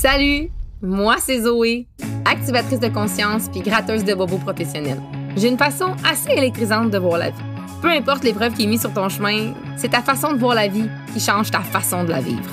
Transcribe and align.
Salut, 0.00 0.48
moi 0.80 1.16
c'est 1.18 1.40
Zoé, 1.40 1.88
activatrice 2.24 2.78
de 2.78 2.86
conscience 2.86 3.48
puis 3.48 3.62
gratteuse 3.62 4.04
de 4.04 4.14
bobos 4.14 4.38
professionnels. 4.38 5.02
J'ai 5.36 5.48
une 5.48 5.58
façon 5.58 5.96
assez 6.08 6.30
électrisante 6.30 6.92
de 6.92 6.98
voir 6.98 7.18
la 7.18 7.30
vie. 7.30 7.42
Peu 7.82 7.90
importe 7.90 8.22
l'épreuve 8.22 8.54
qui 8.54 8.62
est 8.62 8.66
mise 8.68 8.82
sur 8.82 8.92
ton 8.92 9.08
chemin, 9.08 9.54
c'est 9.76 9.88
ta 9.88 10.00
façon 10.00 10.34
de 10.34 10.38
voir 10.38 10.54
la 10.54 10.68
vie 10.68 10.88
qui 11.12 11.18
change 11.18 11.50
ta 11.50 11.62
façon 11.62 12.04
de 12.04 12.10
la 12.10 12.20
vivre. 12.20 12.48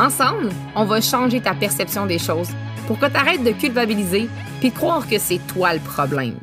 Ensemble, 0.00 0.48
on 0.74 0.84
va 0.84 1.00
changer 1.00 1.40
ta 1.40 1.54
perception 1.54 2.06
des 2.06 2.18
choses 2.18 2.50
pour 2.88 2.98
que 2.98 3.06
tu 3.06 3.14
arrêtes 3.16 3.44
de 3.44 3.52
culpabiliser 3.52 4.28
puis 4.58 4.70
de 4.70 4.74
croire 4.74 5.08
que 5.08 5.20
c'est 5.20 5.38
toi 5.46 5.74
le 5.74 5.80
problème. 5.80 6.34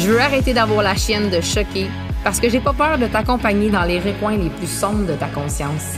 Je 0.00 0.08
veux 0.08 0.20
arrêter 0.20 0.54
d'avoir 0.54 0.82
la 0.82 0.96
chienne 0.96 1.30
de 1.30 1.40
choquer 1.40 1.86
parce 2.24 2.40
que 2.40 2.48
j'ai 2.48 2.58
pas 2.58 2.72
peur 2.72 2.98
de 2.98 3.06
t'accompagner 3.06 3.70
dans 3.70 3.84
les 3.84 4.00
recoins 4.00 4.36
les 4.36 4.50
plus 4.50 4.66
sombres 4.66 5.06
de 5.06 5.14
ta 5.14 5.28
conscience. 5.28 5.94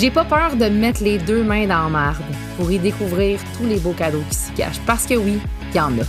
J'ai 0.00 0.12
pas 0.12 0.24
peur 0.24 0.54
de 0.54 0.66
mettre 0.66 1.02
les 1.02 1.18
deux 1.18 1.42
mains 1.42 1.66
dans 1.66 1.82
la 1.82 1.88
marde 1.88 2.22
pour 2.56 2.70
y 2.70 2.78
découvrir 2.78 3.40
tous 3.56 3.66
les 3.66 3.80
beaux 3.80 3.94
cadeaux 3.94 4.22
qui 4.30 4.36
s'y 4.36 4.52
cachent 4.52 4.78
parce 4.86 5.06
que 5.06 5.14
oui, 5.14 5.40
il 5.72 5.76
y 5.76 5.80
en 5.80 5.90
a. 5.98 6.04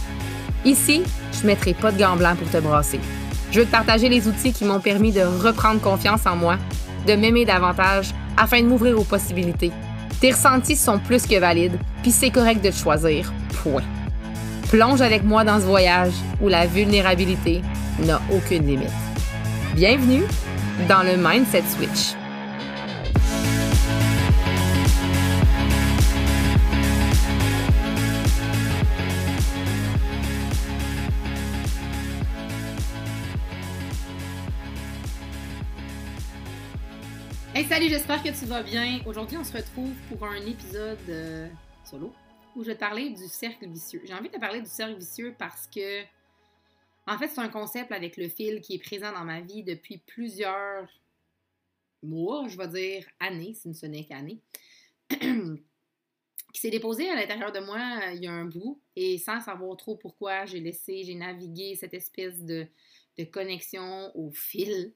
Ici, 0.64 1.02
je 1.34 1.48
mettrai 1.48 1.74
pas 1.74 1.92
de 1.92 1.98
gants 1.98 2.16
blancs 2.16 2.38
pour 2.38 2.48
te 2.52 2.58
brasser. 2.58 3.00
Je 3.52 3.62
veux 3.62 3.66
te 3.66 3.72
partager 3.72 4.08
les 4.08 4.28
outils 4.28 4.54
qui 4.54 4.64
m'ont 4.64 4.80
permis 4.80 5.12
de 5.12 5.22
reprendre 5.22 5.82
confiance 5.82 6.28
en 6.28 6.36
moi, 6.36 6.58
de 7.08 7.14
m'aimer 7.14 7.46
davantage 7.46 8.12
afin 8.38 8.62
de 8.62 8.68
m'ouvrir 8.68 9.00
aux 9.00 9.04
possibilités. 9.04 9.72
Tes 10.22 10.34
ressentis 10.34 10.76
sont 10.76 11.00
plus 11.00 11.26
que 11.26 11.40
valides, 11.40 11.80
puis 12.04 12.12
c'est 12.12 12.30
correct 12.30 12.64
de 12.64 12.70
te 12.70 12.76
choisir. 12.76 13.34
Point. 13.64 13.82
Plonge 14.70 15.02
avec 15.02 15.24
moi 15.24 15.44
dans 15.44 15.60
ce 15.60 15.66
voyage 15.66 16.14
où 16.40 16.48
la 16.48 16.68
vulnérabilité 16.68 17.64
n'a 18.06 18.22
aucune 18.32 18.68
limite. 18.68 18.92
Bienvenue 19.74 20.26
dans 20.88 21.02
le 21.02 21.18
Mindset 21.18 21.64
Switch. 21.76 22.19
Hey 37.60 37.66
salut, 37.66 37.90
j'espère 37.90 38.24
que 38.24 38.30
tu 38.30 38.46
vas 38.46 38.64
bien. 38.64 39.02
Aujourd'hui, 39.06 39.36
on 39.36 39.44
se 39.44 39.52
retrouve 39.52 39.94
pour 40.08 40.24
un 40.24 40.46
épisode 40.46 40.98
euh, 41.10 41.50
solo 41.84 42.14
où 42.56 42.64
je 42.64 42.70
vais 42.70 42.76
te 42.76 42.80
parler 42.80 43.10
du 43.10 43.28
cercle 43.28 43.68
vicieux. 43.68 44.02
J'ai 44.06 44.14
envie 44.14 44.30
de 44.30 44.34
te 44.34 44.40
parler 44.40 44.62
du 44.62 44.70
cercle 44.70 44.98
vicieux 44.98 45.36
parce 45.38 45.68
que, 45.68 46.04
en 47.06 47.18
fait, 47.18 47.28
c'est 47.28 47.42
un 47.42 47.50
concept 47.50 47.92
avec 47.92 48.16
le 48.16 48.30
fil 48.30 48.62
qui 48.62 48.76
est 48.76 48.80
présent 48.82 49.12
dans 49.12 49.26
ma 49.26 49.42
vie 49.42 49.64
depuis 49.64 49.98
plusieurs 49.98 50.88
mois, 52.02 52.48
je 52.48 52.56
vais 52.56 52.70
dire 52.70 53.06
années, 53.20 53.54
si 53.54 53.74
ce 53.74 53.86
n'est 53.88 54.06
qu'années, 54.06 54.40
qui 55.10 56.62
s'est 56.62 56.70
déposé 56.70 57.10
à 57.10 57.16
l'intérieur 57.16 57.52
de 57.52 57.60
moi 57.60 57.82
euh, 58.06 58.14
il 58.14 58.24
y 58.24 58.28
a 58.28 58.32
un 58.32 58.46
bout 58.46 58.82
et 58.96 59.18
sans 59.18 59.42
savoir 59.42 59.76
trop 59.76 59.98
pourquoi, 59.98 60.46
j'ai 60.46 60.62
laissé, 60.62 61.04
j'ai 61.04 61.16
navigué 61.16 61.76
cette 61.76 61.94
espèce 61.94 62.42
de, 62.42 62.68
de 63.18 63.26
connexion 63.26 64.16
au 64.16 64.32
fil 64.32 64.94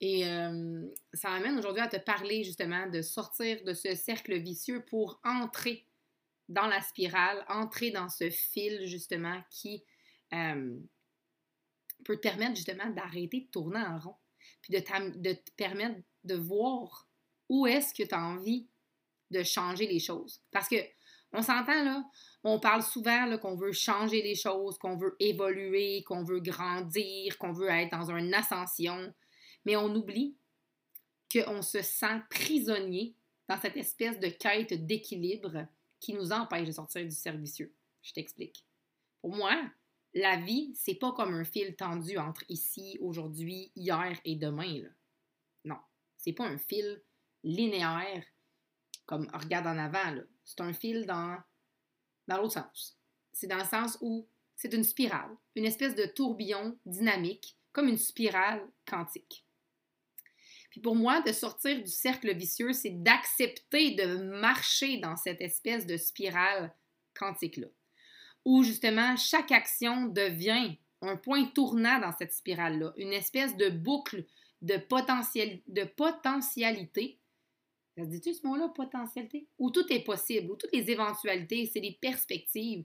et 0.00 0.26
euh, 0.26 0.84
ça 1.14 1.30
m'amène 1.30 1.58
aujourd'hui 1.58 1.82
à 1.82 1.88
te 1.88 1.96
parler 1.96 2.44
justement 2.44 2.86
de 2.86 3.00
sortir 3.00 3.62
de 3.64 3.72
ce 3.72 3.94
cercle 3.94 4.36
vicieux 4.38 4.84
pour 4.84 5.20
entrer 5.24 5.86
dans 6.48 6.66
la 6.66 6.80
spirale, 6.80 7.44
entrer 7.48 7.90
dans 7.90 8.08
ce 8.08 8.30
fil 8.30 8.86
justement 8.86 9.40
qui 9.50 9.84
euh, 10.34 10.78
peut 12.04 12.16
te 12.16 12.22
permettre 12.22 12.56
justement 12.56 12.90
d'arrêter 12.90 13.40
de 13.40 13.50
tourner 13.50 13.80
en 13.80 13.98
rond, 13.98 14.16
puis 14.60 14.74
de, 14.74 14.80
te 14.80 15.50
permettre 15.56 15.98
de 16.24 16.34
voir 16.34 17.08
où 17.48 17.66
est-ce 17.66 17.94
que 17.94 18.06
tu 18.06 18.14
as 18.14 18.22
envie 18.22 18.68
de 19.30 19.42
changer 19.42 19.86
les 19.86 19.98
choses. 19.98 20.40
Parce 20.52 20.68
que 20.68 20.76
on 21.32 21.42
s'entend 21.42 21.82
là, 21.82 22.04
on 22.44 22.60
parle 22.60 22.82
souvent 22.82 23.36
qu'on 23.38 23.56
veut 23.56 23.72
changer 23.72 24.22
les 24.22 24.36
choses, 24.36 24.78
qu'on 24.78 24.96
veut 24.96 25.16
évoluer, 25.18 26.04
qu'on 26.04 26.22
veut 26.22 26.40
grandir, 26.40 27.36
qu'on 27.38 27.52
veut 27.52 27.68
être 27.68 27.90
dans 27.90 28.10
une 28.10 28.32
ascension 28.32 29.12
mais 29.66 29.76
on 29.76 29.94
oublie 29.94 30.38
qu'on 31.30 31.60
se 31.60 31.82
sent 31.82 32.22
prisonnier 32.30 33.14
dans 33.48 33.60
cette 33.60 33.76
espèce 33.76 34.18
de 34.18 34.28
quête 34.28 34.86
d'équilibre 34.86 35.66
qui 36.00 36.14
nous 36.14 36.32
empêche 36.32 36.68
de 36.68 36.72
sortir 36.72 37.04
du 37.04 37.10
servicieux. 37.10 37.74
Je 38.00 38.12
t'explique. 38.12 38.64
Pour 39.20 39.34
moi, 39.34 39.60
la 40.14 40.36
vie, 40.36 40.72
c'est 40.74 40.94
pas 40.94 41.12
comme 41.12 41.34
un 41.34 41.44
fil 41.44 41.74
tendu 41.74 42.16
entre 42.16 42.44
ici, 42.48 42.96
aujourd'hui, 43.00 43.72
hier 43.74 44.18
et 44.24 44.36
demain. 44.36 44.82
Là. 44.82 44.88
Non, 45.64 45.78
c'est 46.16 46.32
pas 46.32 46.46
un 46.46 46.58
fil 46.58 47.02
linéaire 47.42 48.24
comme 49.04 49.28
regarde 49.34 49.66
en 49.66 49.78
avant. 49.78 50.22
C'est 50.44 50.60
un 50.60 50.72
fil 50.72 51.06
dans, 51.06 51.38
dans 52.28 52.36
l'autre 52.36 52.54
sens. 52.54 52.98
C'est 53.32 53.46
dans 53.46 53.58
le 53.58 53.64
sens 53.64 53.98
où 54.00 54.28
c'est 54.54 54.72
une 54.72 54.84
spirale, 54.84 55.36
une 55.54 55.66
espèce 55.66 55.94
de 55.94 56.06
tourbillon 56.06 56.78
dynamique, 56.86 57.58
comme 57.72 57.88
une 57.88 57.98
spirale 57.98 58.66
quantique. 58.86 59.45
Pour 60.82 60.94
moi, 60.94 61.20
de 61.22 61.32
sortir 61.32 61.82
du 61.82 61.90
cercle 61.90 62.34
vicieux, 62.34 62.72
c'est 62.72 63.02
d'accepter 63.02 63.92
de 63.92 64.16
marcher 64.16 64.98
dans 64.98 65.16
cette 65.16 65.40
espèce 65.40 65.86
de 65.86 65.96
spirale 65.96 66.74
quantique-là, 67.18 67.68
où 68.44 68.62
justement 68.62 69.16
chaque 69.16 69.52
action 69.52 70.06
devient 70.06 70.76
un 71.02 71.16
point 71.16 71.44
tournant 71.46 71.98
dans 72.00 72.12
cette 72.12 72.32
spirale-là, 72.32 72.92
une 72.96 73.12
espèce 73.12 73.56
de 73.56 73.68
boucle 73.68 74.24
de, 74.62 74.76
potentiel, 74.76 75.60
de 75.66 75.84
potentialité. 75.84 77.18
Ça 77.96 78.04
se 78.04 78.10
dit-tu 78.10 78.34
ce 78.34 78.46
mot-là, 78.46 78.68
potentialité? 78.68 79.46
Où 79.58 79.70
tout 79.70 79.90
est 79.92 80.04
possible, 80.04 80.50
où 80.50 80.56
toutes 80.56 80.72
les 80.72 80.90
éventualités, 80.90 81.70
c'est 81.72 81.80
des 81.80 81.98
perspectives, 82.00 82.84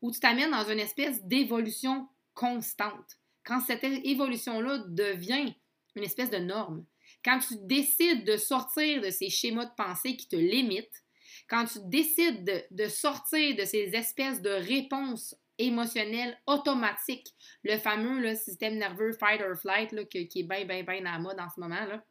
où 0.00 0.10
tu 0.10 0.20
t'amènes 0.20 0.50
dans 0.50 0.68
une 0.68 0.80
espèce 0.80 1.22
d'évolution 1.24 2.08
constante. 2.34 3.18
Quand 3.44 3.60
cette 3.60 3.84
évolution-là 3.84 4.84
devient 4.88 5.54
une 5.96 6.04
espèce 6.04 6.30
de 6.30 6.38
norme, 6.38 6.84
quand 7.24 7.38
tu 7.38 7.54
décides 7.62 8.24
de 8.24 8.36
sortir 8.36 9.00
de 9.02 9.10
ces 9.10 9.30
schémas 9.30 9.66
de 9.66 9.74
pensée 9.76 10.16
qui 10.16 10.28
te 10.28 10.36
limitent, 10.36 11.02
quand 11.48 11.64
tu 11.66 11.78
décides 11.84 12.66
de, 12.70 12.88
sortir 12.88 13.56
de 13.56 13.64
ces 13.64 13.94
espèces 13.94 14.40
de 14.40 14.50
réponses 14.50 15.34
émotionnelles 15.58 16.38
automatiques, 16.46 17.28
le 17.62 17.76
fameux 17.78 18.34
système 18.34 18.76
nerveux 18.76 19.12
fight 19.12 19.40
or 19.42 19.56
flight 19.56 20.08
qui, 20.08 20.18
est 20.18 20.42
bien, 20.42 20.64
bien, 20.64 20.82
bien 20.82 21.04
à 21.06 21.12
la 21.12 21.18
mode 21.18 21.38
en 21.38 21.48
ce 21.48 21.60
moment, 21.60 21.84
là, 21.84 22.02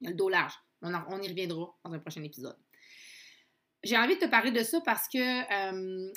il 0.00 0.04
y 0.04 0.06
a 0.08 0.10
le 0.10 0.16
dos 0.16 0.28
large. 0.28 0.54
On, 0.82 1.20
y 1.20 1.28
reviendra 1.28 1.76
dans 1.84 1.92
un 1.92 1.98
prochain 1.98 2.22
épisode. 2.22 2.56
J'ai 3.82 3.98
envie 3.98 4.16
de 4.16 4.20
te 4.20 4.30
parler 4.30 4.50
de 4.50 4.62
ça 4.62 4.80
parce 4.80 5.08
que 5.08 5.18
euh, 5.18 6.12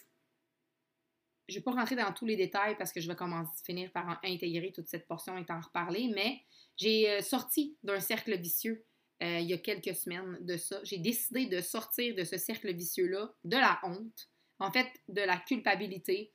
je 1.48 1.56
ne 1.56 1.60
vais 1.60 1.64
pas 1.64 1.72
rentrer 1.72 1.96
dans 1.96 2.12
tous 2.14 2.26
les 2.26 2.36
détails 2.36 2.78
parce 2.78 2.92
que 2.94 3.02
je 3.02 3.08
vais 3.08 3.16
commencer, 3.16 3.52
finir 3.66 3.92
par 3.92 4.20
intégrer 4.24 4.72
toute 4.72 4.88
cette 4.88 5.08
portion 5.08 5.38
et 5.38 5.46
t'en 5.46 5.60
reparler, 5.60 6.12
mais 6.14 6.42
j'ai 6.78 7.10
euh, 7.10 7.22
sorti 7.22 7.78
d'un 7.84 8.00
cercle 8.00 8.38
vicieux 8.38 8.86
euh, 9.22 9.40
il 9.40 9.48
y 9.48 9.54
a 9.54 9.58
quelques 9.58 9.96
semaines 9.96 10.38
de 10.42 10.58
ça. 10.58 10.80
J'ai 10.84 10.98
décidé 10.98 11.46
de 11.46 11.62
sortir 11.62 12.16
de 12.16 12.24
ce 12.24 12.38
cercle 12.38 12.74
vicieux-là, 12.74 13.34
de 13.44 13.58
la 13.58 13.80
honte, 13.84 14.30
en 14.60 14.72
fait, 14.72 14.88
de 15.08 15.22
la 15.22 15.38
culpabilité, 15.38 16.34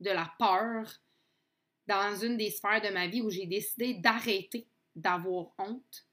de 0.00 0.10
la 0.10 0.32
peur, 0.38 1.00
dans 1.86 2.16
une 2.16 2.36
des 2.36 2.50
sphères 2.50 2.82
de 2.82 2.88
ma 2.88 3.06
vie 3.06 3.22
où 3.22 3.30
j'ai 3.30 3.46
décidé 3.46 3.94
d'arrêter 3.94 4.66
d'avoir 4.96 5.52
honte, 5.58 6.06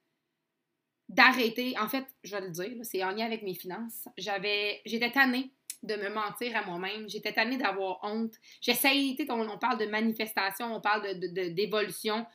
d'arrêter, 1.09 1.77
en 1.79 1.88
fait, 1.88 2.05
je 2.23 2.35
vais 2.35 2.41
le 2.41 2.51
dire, 2.51 2.77
c'est 2.83 3.03
en 3.03 3.11
lien 3.11 3.25
avec 3.25 3.41
mes 3.43 3.55
finances. 3.55 4.07
J'avais, 4.17 4.81
j'étais 4.85 5.11
tannée 5.11 5.51
de 5.83 5.95
me 5.95 6.09
mentir 6.09 6.55
à 6.55 6.63
moi-même. 6.66 7.09
J'étais 7.09 7.33
tannée 7.33 7.57
d'avoir 7.57 7.99
honte. 8.03 8.33
J'essayais, 8.61 9.16
on, 9.29 9.47
on 9.47 9.57
parle 9.57 9.77
de 9.77 9.85
manifestation, 9.85 10.73
on 10.73 10.81
parle 10.81 11.19
d'évolution. 11.53 12.19
De, 12.19 12.25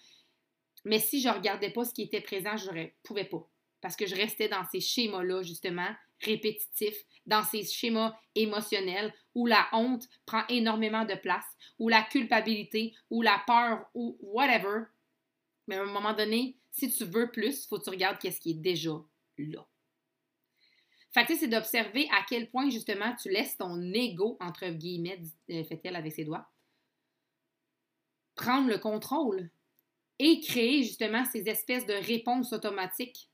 mais 0.85 0.99
si 0.99 1.21
je 1.21 1.29
regardais 1.29 1.71
pas 1.71 1.85
ce 1.85 1.93
qui 1.93 2.03
était 2.03 2.21
présent, 2.21 2.57
je 2.57 2.71
ne 2.71 2.87
pouvais 3.03 3.25
pas. 3.25 3.47
Parce 3.81 3.97
que 3.97 4.07
je 4.07 4.15
restais 4.15 4.49
dans 4.49 4.65
ces 4.71 4.81
schémas-là, 4.81 5.43
justement, 5.43 5.89
répétitifs, 6.21 7.05
dans 7.27 7.43
ces 7.43 7.65
schémas 7.65 8.17
émotionnels 8.35 9.15
où 9.35 9.47
la 9.47 9.69
honte 9.73 10.09
prend 10.27 10.43
énormément 10.49 11.05
de 11.05 11.15
place, 11.15 11.45
où 11.79 11.89
la 11.89 12.03
culpabilité, 12.03 12.95
ou 13.11 13.23
la 13.23 13.43
peur, 13.47 13.87
ou 13.95 14.19
whatever. 14.21 14.85
Mais 15.67 15.77
à 15.77 15.83
un 15.83 15.87
moment 15.87 16.13
donné, 16.13 16.57
si 16.73 16.91
tu 16.91 17.05
veux 17.05 17.31
plus, 17.31 17.65
il 17.65 17.69
faut 17.69 17.79
que 17.79 17.85
tu 17.85 17.91
regardes 17.91 18.19
qu'est-ce 18.19 18.41
qui 18.41 18.51
est 18.51 18.55
déjà 18.55 18.93
là. 19.39 19.67
Fait 21.13 21.25
que 21.25 21.37
c'est 21.37 21.49
d'observer 21.49 22.09
à 22.13 22.25
quel 22.29 22.51
point, 22.51 22.69
justement, 22.69 23.15
tu 23.17 23.31
laisses 23.31 23.57
ton 23.57 23.81
ego, 23.93 24.37
entre 24.41 24.69
guillemets, 24.69 25.23
euh, 25.51 25.65
fait-elle 25.65 25.97
avec 25.97 26.13
ses 26.13 26.25
doigts, 26.25 26.49
prendre 28.35 28.69
le 28.69 28.79
contrôle 28.79 29.51
et 30.19 30.41
créer, 30.41 30.83
justement, 30.83 31.25
ces 31.25 31.49
espèces 31.49 31.87
de 31.87 31.95
réponses 31.95 32.53
automatiques. 32.53 33.31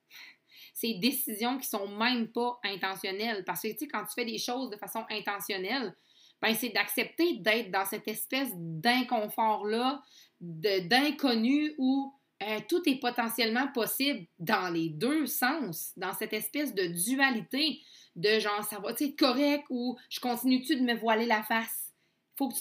Ces 0.74 0.94
décisions 0.94 1.58
qui 1.58 1.68
sont 1.68 1.88
même 1.88 2.28
pas 2.28 2.58
intentionnelles. 2.64 3.44
Parce 3.44 3.62
que, 3.62 3.68
tu 3.68 3.78
sais, 3.78 3.88
quand 3.88 4.04
tu 4.04 4.14
fais 4.14 4.24
des 4.24 4.38
choses 4.38 4.70
de 4.70 4.76
façon 4.76 5.04
intentionnelle, 5.08 5.94
ben, 6.42 6.54
c'est 6.54 6.70
d'accepter 6.70 7.38
d'être 7.38 7.70
dans 7.70 7.86
cette 7.86 8.06
espèce 8.08 8.50
d'inconfort-là, 8.54 10.02
d'inconnu 10.40 11.74
où 11.78 12.12
euh, 12.42 12.58
tout 12.68 12.82
est 12.88 13.00
potentiellement 13.00 13.68
possible 13.68 14.26
dans 14.38 14.72
les 14.72 14.88
deux 14.88 15.26
sens, 15.26 15.92
dans 15.96 16.12
cette 16.12 16.32
espèce 16.32 16.74
de 16.74 16.86
dualité 16.86 17.80
de 18.16 18.38
genre, 18.38 18.64
ça 18.64 18.78
va 18.78 18.90
être 18.90 19.16
correct 19.16 19.64
ou 19.70 19.96
je 20.08 20.20
continue-tu 20.20 20.76
de 20.76 20.82
me 20.82 20.94
voiler 20.94 21.26
la 21.26 21.42
face? 21.42 21.92
Faut 22.36 22.48
que 22.48 22.54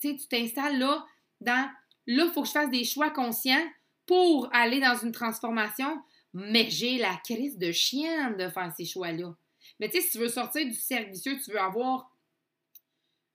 tu 0.00 0.28
t'installes 0.28 0.78
là 0.78 1.04
dans, 1.40 1.70
là, 2.06 2.24
il 2.24 2.30
faut 2.32 2.42
que 2.42 2.48
je 2.48 2.52
fasse 2.52 2.70
des 2.70 2.84
choix 2.84 3.10
conscients 3.10 3.66
pour 4.06 4.48
aller 4.52 4.80
dans 4.80 4.96
une 4.96 5.12
transformation, 5.12 6.00
mais 6.32 6.70
j'ai 6.70 6.98
la 6.98 7.16
crise 7.24 7.58
de 7.58 7.72
chien 7.72 8.30
de 8.30 8.48
faire 8.48 8.72
ces 8.76 8.84
choix-là. 8.84 9.34
Mais 9.80 9.88
tu 9.88 9.96
sais, 9.96 10.02
si 10.02 10.10
tu 10.12 10.18
veux 10.18 10.28
sortir 10.28 10.64
du 10.64 10.74
cercle 10.74 11.10
vicieux, 11.10 11.38
tu 11.44 11.50
veux 11.50 11.60
avoir 11.60 12.10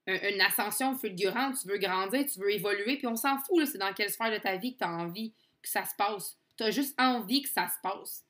une 0.08 0.42
ascension 0.42 0.96
fulgurante, 0.96 1.58
tu 1.62 1.68
veux 1.68 1.78
grandir, 1.78 2.26
tu 2.26 2.40
veux 2.40 2.52
évoluer, 2.52 2.98
puis 2.98 3.08
on 3.08 3.16
s'en 3.16 3.38
fout, 3.38 3.66
c'est 3.66 3.78
dans 3.78 3.94
quelle 3.94 4.10
sphère 4.10 4.32
de 4.32 4.38
ta 4.38 4.58
vie 4.58 4.74
que 4.74 4.80
tu 4.80 4.84
as 4.84 4.92
envie 4.92 5.34
que 5.62 5.70
ça 5.70 5.86
se 5.86 5.96
passe. 5.98 6.38
Tu 6.58 6.64
as 6.64 6.72
juste 6.72 7.00
envie 7.00 7.42
que 7.42 7.50
ça 7.50 7.68
se 7.68 7.80
passe. 7.82 8.26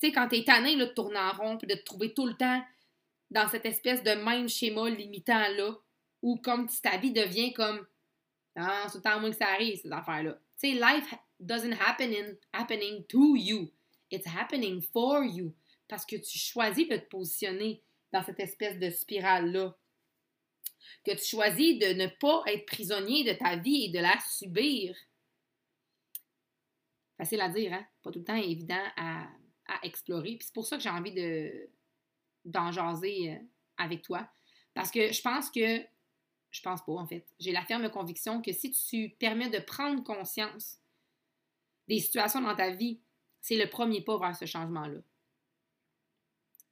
Tu 0.00 0.08
sais, 0.08 0.12
quand 0.12 0.28
tu 0.28 0.36
es 0.36 0.44
tanné 0.44 0.76
de 0.76 0.86
tourner 0.86 1.18
en 1.18 1.32
rond, 1.32 1.54
de 1.54 1.74
te 1.74 1.84
trouver 1.84 2.12
tout 2.12 2.26
le 2.26 2.34
temps 2.34 2.62
dans 3.30 3.48
cette 3.48 3.66
espèce 3.66 4.02
de 4.02 4.12
même 4.12 4.48
schéma 4.48 4.90
limitant-là, 4.90 5.76
où 6.22 6.36
comme 6.36 6.68
ta 6.82 6.98
vie 6.98 7.12
devient 7.12 7.52
comme 7.52 7.86
ah, 8.56 8.86
c'est 8.92 9.02
temps 9.02 9.18
moins 9.18 9.30
que 9.30 9.36
ça 9.36 9.48
arrive, 9.48 9.80
ces 9.80 9.90
affaires-là. 9.90 10.38
Tu 10.60 10.68
sais, 10.68 10.74
life 10.74 11.14
doesn't 11.40 11.74
happen 11.80 12.12
in, 12.12 12.34
happening 12.52 13.04
to 13.06 13.36
you. 13.36 13.70
It's 14.10 14.26
happening 14.26 14.82
for 14.82 15.24
you. 15.24 15.54
Parce 15.88 16.04
que 16.04 16.16
tu 16.16 16.38
choisis 16.38 16.88
de 16.88 16.96
te 16.96 17.08
positionner 17.08 17.82
dans 18.12 18.22
cette 18.22 18.40
espèce 18.40 18.78
de 18.78 18.90
spirale-là 18.90 19.74
que 21.04 21.12
tu 21.12 21.24
choisis 21.24 21.78
de 21.78 21.94
ne 21.94 22.06
pas 22.06 22.42
être 22.46 22.66
prisonnier 22.66 23.24
de 23.24 23.32
ta 23.32 23.56
vie 23.56 23.86
et 23.86 23.88
de 23.88 23.98
la 23.98 24.18
subir. 24.20 24.94
Facile 27.22 27.40
à 27.40 27.48
dire, 27.50 27.72
hein? 27.72 27.86
Pas 28.02 28.10
tout 28.10 28.18
le 28.18 28.24
temps 28.24 28.34
évident 28.34 28.82
à, 28.96 29.28
explorer. 29.84 30.34
Puis 30.38 30.46
c'est 30.46 30.54
pour 30.54 30.66
ça 30.66 30.76
que 30.76 30.82
j'ai 30.82 30.90
envie 30.90 31.14
de, 31.14 31.70
d'en 32.44 32.72
jaser 32.72 33.30
euh, 33.30 33.38
avec 33.76 34.02
toi. 34.02 34.28
Parce 34.74 34.90
que 34.90 35.12
je 35.12 35.22
pense 35.22 35.48
que, 35.50 35.80
je 36.50 36.60
pense 36.62 36.84
pas 36.84 36.94
en 36.94 37.06
fait, 37.06 37.24
j'ai 37.38 37.52
la 37.52 37.64
ferme 37.64 37.88
conviction 37.90 38.42
que 38.42 38.52
si 38.52 38.72
tu 38.72 39.10
permets 39.20 39.50
de 39.50 39.60
prendre 39.60 40.02
conscience 40.02 40.80
des 41.86 42.00
situations 42.00 42.40
dans 42.40 42.56
ta 42.56 42.70
vie, 42.70 43.00
c'est 43.40 43.56
le 43.56 43.70
premier 43.70 44.00
pas 44.00 44.18
vers 44.18 44.34
ce 44.34 44.44
changement-là. 44.44 45.00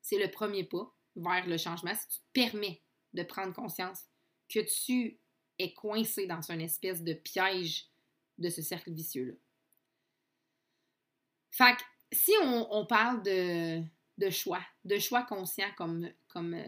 C'est 0.02 0.18
le 0.18 0.32
premier 0.32 0.64
pas 0.64 0.92
vers 1.14 1.46
le 1.46 1.58
changement 1.58 1.94
si 1.94 2.08
tu 2.08 2.20
permets 2.32 2.82
de 3.12 3.22
prendre 3.22 3.54
conscience 3.54 4.02
que 4.48 4.58
tu 4.58 5.20
es 5.60 5.72
coincé 5.74 6.26
dans 6.26 6.42
une 6.50 6.60
espèce 6.60 7.04
de 7.04 7.12
piège 7.12 7.88
de 8.38 8.48
ce 8.48 8.62
cercle 8.62 8.92
vicieux-là. 8.92 9.34
Fait 11.50 11.76
que 11.76 11.82
si 12.12 12.32
on, 12.42 12.86
parle 12.86 13.22
de, 13.22 14.30
choix, 14.30 14.62
de 14.84 14.98
choix 14.98 15.22
conscients 15.22 15.70
comme, 15.76 16.08
comme 16.28 16.54
euh, 16.54 16.66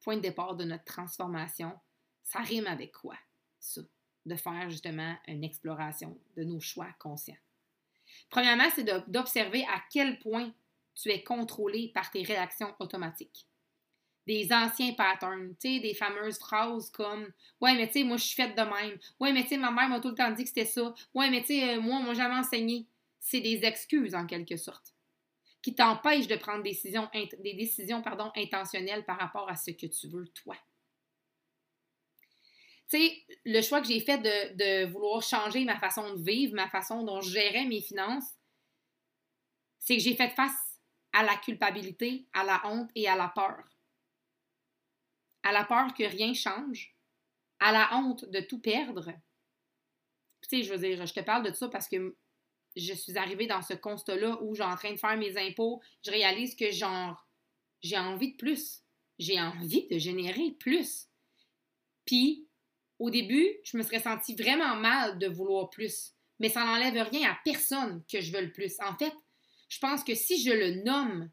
point 0.00 0.16
de 0.16 0.22
départ 0.22 0.54
de 0.56 0.64
notre 0.64 0.84
transformation, 0.84 1.72
ça 2.22 2.40
rime 2.40 2.66
avec 2.66 2.92
quoi, 2.92 3.16
ça? 3.58 3.80
De 4.26 4.36
faire 4.36 4.70
justement 4.70 5.16
une 5.28 5.44
exploration 5.44 6.18
de 6.36 6.44
nos 6.44 6.60
choix 6.60 6.88
conscients. 6.98 7.36
Premièrement, 8.30 8.70
c'est 8.74 8.84
d'observer 9.08 9.64
à 9.64 9.82
quel 9.92 10.18
point 10.18 10.50
tu 10.94 11.10
es 11.10 11.22
contrôlé 11.22 11.90
par 11.94 12.10
tes 12.10 12.22
réactions 12.22 12.74
automatiques 12.78 13.46
des 14.26 14.52
anciens 14.52 14.92
patterns, 14.94 15.54
tu 15.60 15.74
sais, 15.74 15.80
des 15.80 15.94
fameuses 15.94 16.38
phrases 16.38 16.90
comme 16.90 17.30
Ouais, 17.60 17.74
mais 17.74 17.86
tu 17.88 17.94
sais, 17.94 18.04
moi, 18.04 18.16
je 18.16 18.24
suis 18.24 18.34
faite 18.34 18.56
de 18.56 18.62
même. 18.62 18.98
Ouais, 19.20 19.32
mais 19.32 19.42
tu 19.42 19.50
sais, 19.50 19.56
ma 19.56 19.70
mère 19.70 19.88
m'a 19.88 20.00
tout 20.00 20.08
le 20.08 20.14
temps 20.14 20.30
dit 20.30 20.42
que 20.42 20.48
c'était 20.48 20.64
ça. 20.64 20.94
Ouais, 21.14 21.30
mais 21.30 21.40
tu 21.40 21.48
sais, 21.48 21.76
euh, 21.76 21.80
moi, 21.80 21.96
on 21.96 22.04
m'a 22.04 22.14
jamais 22.14 22.36
enseigné. 22.36 22.86
C'est 23.24 23.40
des 23.40 23.64
excuses, 23.64 24.14
en 24.14 24.26
quelque 24.26 24.58
sorte, 24.58 24.94
qui 25.62 25.74
t'empêchent 25.74 26.26
de 26.26 26.36
prendre 26.36 26.62
des 26.62 27.54
décisions, 27.54 28.02
intentionnelles 28.36 29.06
par 29.06 29.18
rapport 29.18 29.48
à 29.48 29.56
ce 29.56 29.70
que 29.70 29.86
tu 29.86 30.08
veux, 30.08 30.28
toi. 30.28 30.56
Tu 32.90 32.98
sais, 32.98 33.26
le 33.46 33.62
choix 33.62 33.80
que 33.80 33.86
j'ai 33.86 34.00
fait 34.00 34.18
de, 34.18 34.56
de 34.56 34.92
vouloir 34.92 35.22
changer 35.22 35.64
ma 35.64 35.80
façon 35.80 36.14
de 36.14 36.22
vivre, 36.22 36.54
ma 36.54 36.68
façon 36.68 37.02
dont 37.02 37.22
je 37.22 37.30
gérais 37.30 37.64
mes 37.64 37.80
finances, 37.80 38.34
c'est 39.78 39.96
que 39.96 40.02
j'ai 40.02 40.14
fait 40.14 40.28
face 40.30 40.78
à 41.14 41.22
la 41.22 41.36
culpabilité, 41.36 42.26
à 42.34 42.44
la 42.44 42.60
honte 42.66 42.90
et 42.94 43.08
à 43.08 43.16
la 43.16 43.28
peur 43.28 43.64
à 45.44 45.52
la 45.52 45.64
peur 45.64 45.94
que 45.94 46.02
rien 46.02 46.32
change, 46.34 46.96
à 47.60 47.70
la 47.70 47.96
honte 47.96 48.24
de 48.24 48.40
tout 48.40 48.60
perdre. 48.60 49.12
Tu 50.42 50.48
sais, 50.48 50.62
je 50.62 50.72
veux 50.72 50.78
dire, 50.78 51.06
je 51.06 51.12
te 51.12 51.20
parle 51.20 51.44
de 51.44 51.52
ça 51.52 51.68
parce 51.68 51.86
que 51.86 52.16
je 52.76 52.92
suis 52.92 53.16
arrivée 53.18 53.46
dans 53.46 53.62
ce 53.62 53.74
constat-là 53.74 54.38
où 54.42 54.54
j'ai 54.54 54.62
en 54.62 54.76
train 54.76 54.92
de 54.92 54.98
faire 54.98 55.16
mes 55.16 55.36
impôts, 55.36 55.80
je 56.04 56.10
réalise 56.10 56.54
que 56.54 56.70
genre, 56.70 57.26
j'ai 57.82 57.98
envie 57.98 58.32
de 58.32 58.36
plus. 58.36 58.82
J'ai 59.18 59.40
envie 59.40 59.86
de 59.88 59.98
générer 59.98 60.50
plus. 60.58 61.06
Puis, 62.04 62.48
au 62.98 63.10
début, 63.10 63.48
je 63.64 63.76
me 63.76 63.82
serais 63.82 64.00
sentie 64.00 64.34
vraiment 64.34 64.76
mal 64.76 65.18
de 65.18 65.28
vouloir 65.28 65.70
plus. 65.70 66.12
Mais 66.40 66.48
ça 66.48 66.64
n'enlève 66.64 67.08
rien 67.10 67.30
à 67.30 67.38
personne 67.44 68.02
que 68.10 68.20
je 68.20 68.32
veux 68.32 68.42
le 68.42 68.52
plus. 68.52 68.74
En 68.80 68.96
fait, 68.96 69.12
je 69.68 69.78
pense 69.78 70.02
que 70.02 70.14
si 70.14 70.42
je 70.42 70.50
le 70.50 70.82
nomme 70.82 71.30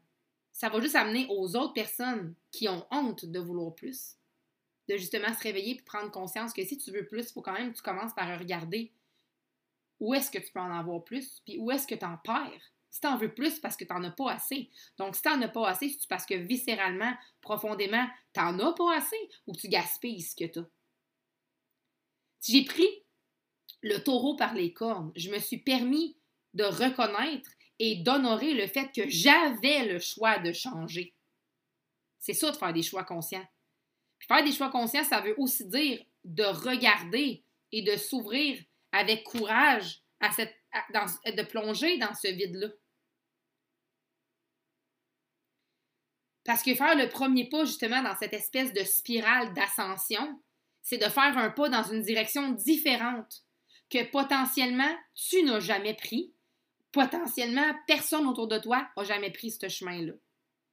ça 0.52 0.68
va 0.68 0.80
juste 0.80 0.94
amener 0.94 1.26
aux 1.30 1.56
autres 1.56 1.72
personnes 1.72 2.34
qui 2.50 2.68
ont 2.68 2.86
honte 2.90 3.24
de 3.24 3.40
vouloir 3.40 3.74
plus, 3.74 4.16
de 4.88 4.96
justement 4.96 5.34
se 5.34 5.42
réveiller 5.42 5.72
et 5.72 5.82
prendre 5.82 6.10
conscience 6.10 6.52
que 6.52 6.64
si 6.64 6.76
tu 6.76 6.92
veux 6.92 7.06
plus, 7.06 7.30
il 7.30 7.32
faut 7.32 7.42
quand 7.42 7.54
même 7.54 7.72
que 7.72 7.78
tu 7.78 7.82
commences 7.82 8.14
par 8.14 8.38
regarder 8.38 8.92
où 10.02 10.14
est-ce 10.14 10.32
que 10.32 10.38
tu 10.38 10.50
peux 10.50 10.58
en 10.58 10.76
avoir 10.76 11.04
plus, 11.04 11.40
puis 11.44 11.58
où 11.58 11.70
est-ce 11.70 11.86
que 11.86 11.94
tu 11.94 12.04
en 12.04 12.18
perds? 12.18 12.72
Si 12.90 13.00
tu 13.00 13.06
en 13.06 13.16
veux 13.16 13.32
plus, 13.32 13.60
parce 13.60 13.76
que 13.76 13.84
tu 13.84 13.92
n'en 13.92 14.02
as 14.02 14.10
pas 14.10 14.32
assez. 14.32 14.68
Donc, 14.98 15.14
si 15.14 15.22
tu 15.22 15.28
n'en 15.28 15.40
as 15.42 15.48
pas 15.48 15.68
assez, 15.68 15.88
c'est 15.88 16.08
parce 16.08 16.26
que 16.26 16.34
viscéralement, 16.34 17.14
profondément, 17.40 18.04
tu 18.34 18.40
n'en 18.40 18.58
as 18.58 18.72
pas 18.72 18.96
assez 18.96 19.30
ou 19.46 19.54
tu 19.54 19.68
gaspilles 19.68 20.22
ce 20.22 20.34
que 20.34 20.50
tu 20.50 20.58
as. 20.58 20.66
J'ai 22.46 22.64
pris 22.64 22.88
le 23.80 23.98
taureau 23.98 24.34
par 24.34 24.54
les 24.54 24.72
cornes. 24.72 25.12
Je 25.14 25.30
me 25.30 25.38
suis 25.38 25.58
permis 25.58 26.16
de 26.54 26.64
reconnaître 26.64 27.50
et 27.78 28.02
d'honorer 28.02 28.54
le 28.54 28.66
fait 28.66 28.90
que 28.92 29.08
j'avais 29.08 29.86
le 29.86 30.00
choix 30.00 30.40
de 30.40 30.52
changer. 30.52 31.14
C'est 32.18 32.34
ça 32.34 32.50
de 32.50 32.56
faire 32.56 32.72
des 32.72 32.82
choix 32.82 33.04
conscients. 33.04 33.46
faire 34.26 34.44
des 34.44 34.52
choix 34.52 34.70
conscients, 34.70 35.04
ça 35.04 35.20
veut 35.20 35.36
aussi 35.38 35.64
dire 35.68 36.04
de 36.24 36.44
regarder 36.44 37.44
et 37.70 37.82
de 37.82 37.96
s'ouvrir 37.96 38.62
avec 38.92 39.24
courage 39.24 40.02
de 40.20 41.42
plonger 41.42 41.98
dans 41.98 42.14
ce 42.14 42.28
vide-là. 42.28 42.68
Parce 46.44 46.62
que 46.62 46.74
faire 46.74 46.96
le 46.96 47.08
premier 47.08 47.48
pas 47.48 47.64
justement 47.64 48.02
dans 48.02 48.16
cette 48.16 48.34
espèce 48.34 48.72
de 48.72 48.82
spirale 48.82 49.54
d'ascension, 49.54 50.40
c'est 50.82 50.98
de 50.98 51.08
faire 51.08 51.38
un 51.38 51.50
pas 51.50 51.68
dans 51.68 51.84
une 51.84 52.02
direction 52.02 52.50
différente 52.50 53.44
que 53.90 54.04
potentiellement 54.10 54.96
tu 55.14 55.44
n'as 55.44 55.60
jamais 55.60 55.94
pris 55.94 56.34
potentiellement, 56.92 57.74
personne 57.86 58.26
autour 58.26 58.46
de 58.46 58.58
toi 58.58 58.86
n'a 58.96 59.04
jamais 59.04 59.30
pris 59.30 59.50
ce 59.50 59.68
chemin-là. 59.68 60.12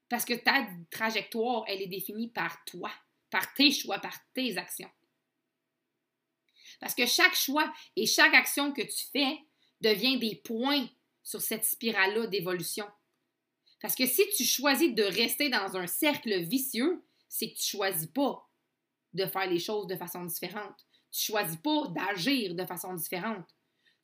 Parce 0.09 0.25
que 0.25 0.33
ta 0.33 0.67
trajectoire, 0.91 1.63
elle 1.67 1.81
est 1.81 1.87
définie 1.87 2.29
par 2.29 2.63
toi, 2.65 2.91
par 3.31 3.53
tes 3.53 3.71
choix, 3.71 3.99
par 3.99 4.15
tes 4.33 4.57
actions. 4.57 4.89
Parce 6.79 6.95
que 6.95 7.05
chaque 7.05 7.35
choix 7.35 7.71
et 7.95 8.05
chaque 8.05 8.33
action 8.33 8.71
que 8.71 8.81
tu 8.81 9.05
fais 9.11 9.39
devient 9.81 10.17
des 10.17 10.35
points 10.35 10.87
sur 11.23 11.41
cette 11.41 11.65
spirale-là 11.65 12.27
d'évolution. 12.27 12.87
Parce 13.81 13.95
que 13.95 14.05
si 14.05 14.23
tu 14.35 14.43
choisis 14.43 14.93
de 14.93 15.03
rester 15.03 15.49
dans 15.49 15.77
un 15.77 15.87
cercle 15.87 16.41
vicieux, 16.41 17.01
c'est 17.27 17.49
que 17.51 17.55
tu 17.55 17.75
ne 17.75 17.79
choisis 17.79 18.07
pas 18.07 18.49
de 19.13 19.25
faire 19.25 19.49
les 19.49 19.59
choses 19.59 19.87
de 19.87 19.95
façon 19.95 20.23
différente. 20.25 20.85
Tu 21.11 21.31
ne 21.31 21.37
choisis 21.37 21.57
pas 21.57 21.87
d'agir 21.87 22.55
de 22.55 22.65
façon 22.65 22.93
différente. 22.93 23.45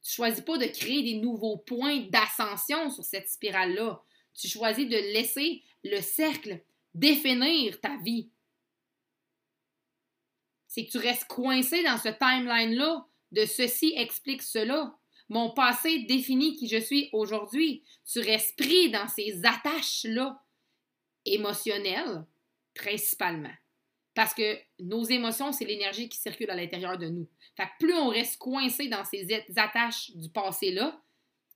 Tu 0.02 0.12
choisis 0.14 0.42
pas 0.42 0.58
de 0.58 0.66
créer 0.66 1.04
des 1.04 1.20
nouveaux 1.20 1.58
points 1.58 2.08
d'ascension 2.10 2.90
sur 2.92 3.04
cette 3.04 3.30
spirale-là. 3.30 4.02
Tu 4.34 4.48
choisis 4.48 4.88
de 4.88 4.96
laisser 4.96 5.64
le 5.84 6.00
cercle 6.02 6.62
définir 6.94 7.80
ta 7.82 7.98
vie. 7.98 8.30
C'est 10.76 10.86
que 10.86 10.92
tu 10.92 10.98
restes 10.98 11.28
coincé 11.30 11.84
dans 11.84 11.98
ce 11.98 12.10
timeline-là 12.10 13.06
de 13.32 13.46
ceci 13.46 13.94
explique 13.96 14.42
cela. 14.42 14.94
Mon 15.30 15.52
passé 15.52 16.00
définit 16.00 16.58
qui 16.58 16.68
je 16.68 16.82
suis 16.82 17.10
aujourd'hui. 17.14 17.82
Tu 18.12 18.20
restes 18.20 18.58
pris 18.58 18.92
dans 18.92 19.08
ces 19.08 19.40
attaches-là 19.46 20.44
émotionnelles, 21.24 22.26
principalement. 22.74 23.54
Parce 24.16 24.34
que 24.34 24.58
nos 24.82 25.06
émotions, 25.06 25.54
c'est 25.54 25.64
l'énergie 25.64 26.10
qui 26.10 26.18
circule 26.18 26.50
à 26.50 26.56
l'intérieur 26.56 26.98
de 26.98 27.08
nous. 27.08 27.30
Fait 27.56 27.64
que 27.64 27.78
plus 27.80 27.94
on 27.94 28.10
reste 28.10 28.38
coincé 28.38 28.90
dans 28.90 29.06
ces 29.06 29.30
attaches 29.56 30.12
du 30.14 30.30
passé-là, 30.30 31.02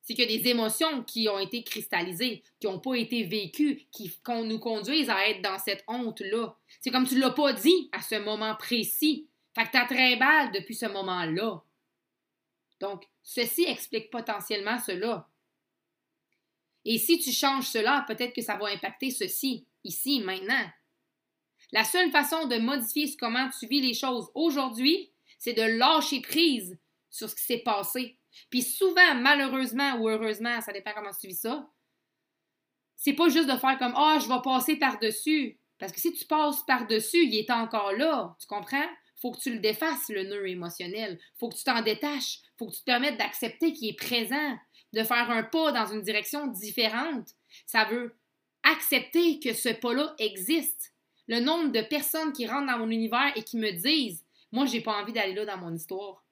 c'est 0.01 0.15
que 0.15 0.27
des 0.27 0.48
émotions 0.48 1.03
qui 1.03 1.29
ont 1.29 1.39
été 1.39 1.63
cristallisées, 1.63 2.44
qui 2.60 2.68
n'ont 2.68 2.79
pas 2.79 2.96
été 2.96 3.24
vécues, 3.24 3.88
qui 3.91 4.12
nous 4.44 4.60
conduisent 4.60 5.10
à 5.10 5.27
être 5.29 5.41
dans 5.41 5.58
cette 5.60 5.84
honte-là. 5.88 6.56
C'est 6.82 6.91
comme 6.91 7.08
tu 7.08 7.15
ne 7.15 7.22
l'as 7.22 7.32
pas 7.32 7.53
dit 7.53 7.89
à 7.91 8.01
ce 8.01 8.15
moment 8.15 8.56
précis. 8.56 9.27
Fait 9.56 9.65
que 9.65 9.72
tu 9.72 9.77
as 9.77 9.86
très 9.86 10.15
mal 10.15 10.51
depuis 10.51 10.75
ce 10.75 10.86
moment-là. 10.86 11.63
Donc, 12.79 13.03
ceci 13.24 13.63
explique 13.65 14.10
potentiellement 14.10 14.79
cela. 14.79 15.27
Et 16.86 16.98
si 16.98 17.20
tu 17.20 17.32
changes 17.32 17.68
cela, 17.68 18.06
peut-être 18.08 18.34
que 18.34 18.41
ça 18.41 18.56
va 18.56 18.68
impacter 18.68 19.12
ceci, 19.12 19.65
ici, 19.84 20.22
maintenant. 20.22 20.65
La 21.72 21.84
seule 21.84 22.12
façon 22.12 22.48
de 22.48 22.58
modifier 22.58 23.15
comment 23.18 23.50
tu 23.60 23.68
vis 23.68 23.82
les 23.82 23.94
choses 23.94 24.32
aujourd'hui, 24.34 25.12
c'est 25.38 25.53
de 25.53 25.77
lâcher 25.77 26.22
prise 26.22 26.77
sur 27.10 27.29
ce 27.29 27.36
qui 27.36 27.44
s'est 27.44 27.60
passé. 27.60 28.18
Puis 28.50 28.62
souvent, 28.62 29.15
malheureusement 29.15 29.95
ou 29.95 30.09
heureusement, 30.09 30.62
ça 30.62 30.71
dépend 30.71 30.91
comment 30.93 31.12
tu 31.19 31.27
vis 31.27 31.41
ça, 31.41 31.69
c'est 32.95 33.13
pas 33.13 33.29
juste 33.29 33.50
de 33.50 33.57
faire 33.57 33.77
comme 33.79 33.93
Ah, 33.95 34.17
je 34.21 34.27
vais 34.27 34.41
passer 34.43 34.75
par-dessus. 34.75 35.57
Parce 35.79 35.93
que 35.93 36.01
si 36.01 36.12
tu 36.13 36.25
passes 36.25 36.63
par-dessus, 36.63 37.25
il 37.25 37.36
est 37.36 37.50
encore 37.50 37.93
là. 37.93 38.36
Tu 38.39 38.45
comprends? 38.45 38.88
Faut 39.21 39.31
que 39.31 39.39
tu 39.39 39.53
le 39.53 39.59
défasses, 39.59 40.09
le 40.09 40.24
nœud 40.24 40.48
émotionnel. 40.48 41.17
Faut 41.39 41.50
que 41.50 41.55
tu 41.55 41.63
t'en 41.63 41.81
détaches. 41.81 42.39
Faut 42.57 42.67
que 42.67 42.74
tu 42.74 42.79
te 42.79 42.86
permettes 42.86 43.17
d'accepter 43.17 43.71
qu'il 43.71 43.89
est 43.89 43.98
présent, 43.98 44.57
de 44.93 45.03
faire 45.03 45.29
un 45.31 45.43
pas 45.43 45.71
dans 45.71 45.86
une 45.86 46.01
direction 46.01 46.48
différente. 46.48 47.29
Ça 47.65 47.86
veut 47.86 48.17
accepter 48.63 49.39
que 49.39 49.53
ce 49.53 49.69
pas-là 49.69 50.13
existe. 50.19 50.93
Le 51.27 51.39
nombre 51.39 51.71
de 51.71 51.81
personnes 51.81 52.33
qui 52.33 52.48
rentrent 52.48 52.71
dans 52.71 52.79
mon 52.79 52.89
univers 52.89 53.31
et 53.36 53.43
qui 53.43 53.57
me 53.57 53.71
disent 53.71 54.25
Moi, 54.51 54.65
j'ai 54.65 54.81
pas 54.81 55.01
envie 55.01 55.13
d'aller 55.13 55.33
là 55.33 55.45
dans 55.45 55.57
mon 55.57 55.74
histoire. 55.74 56.25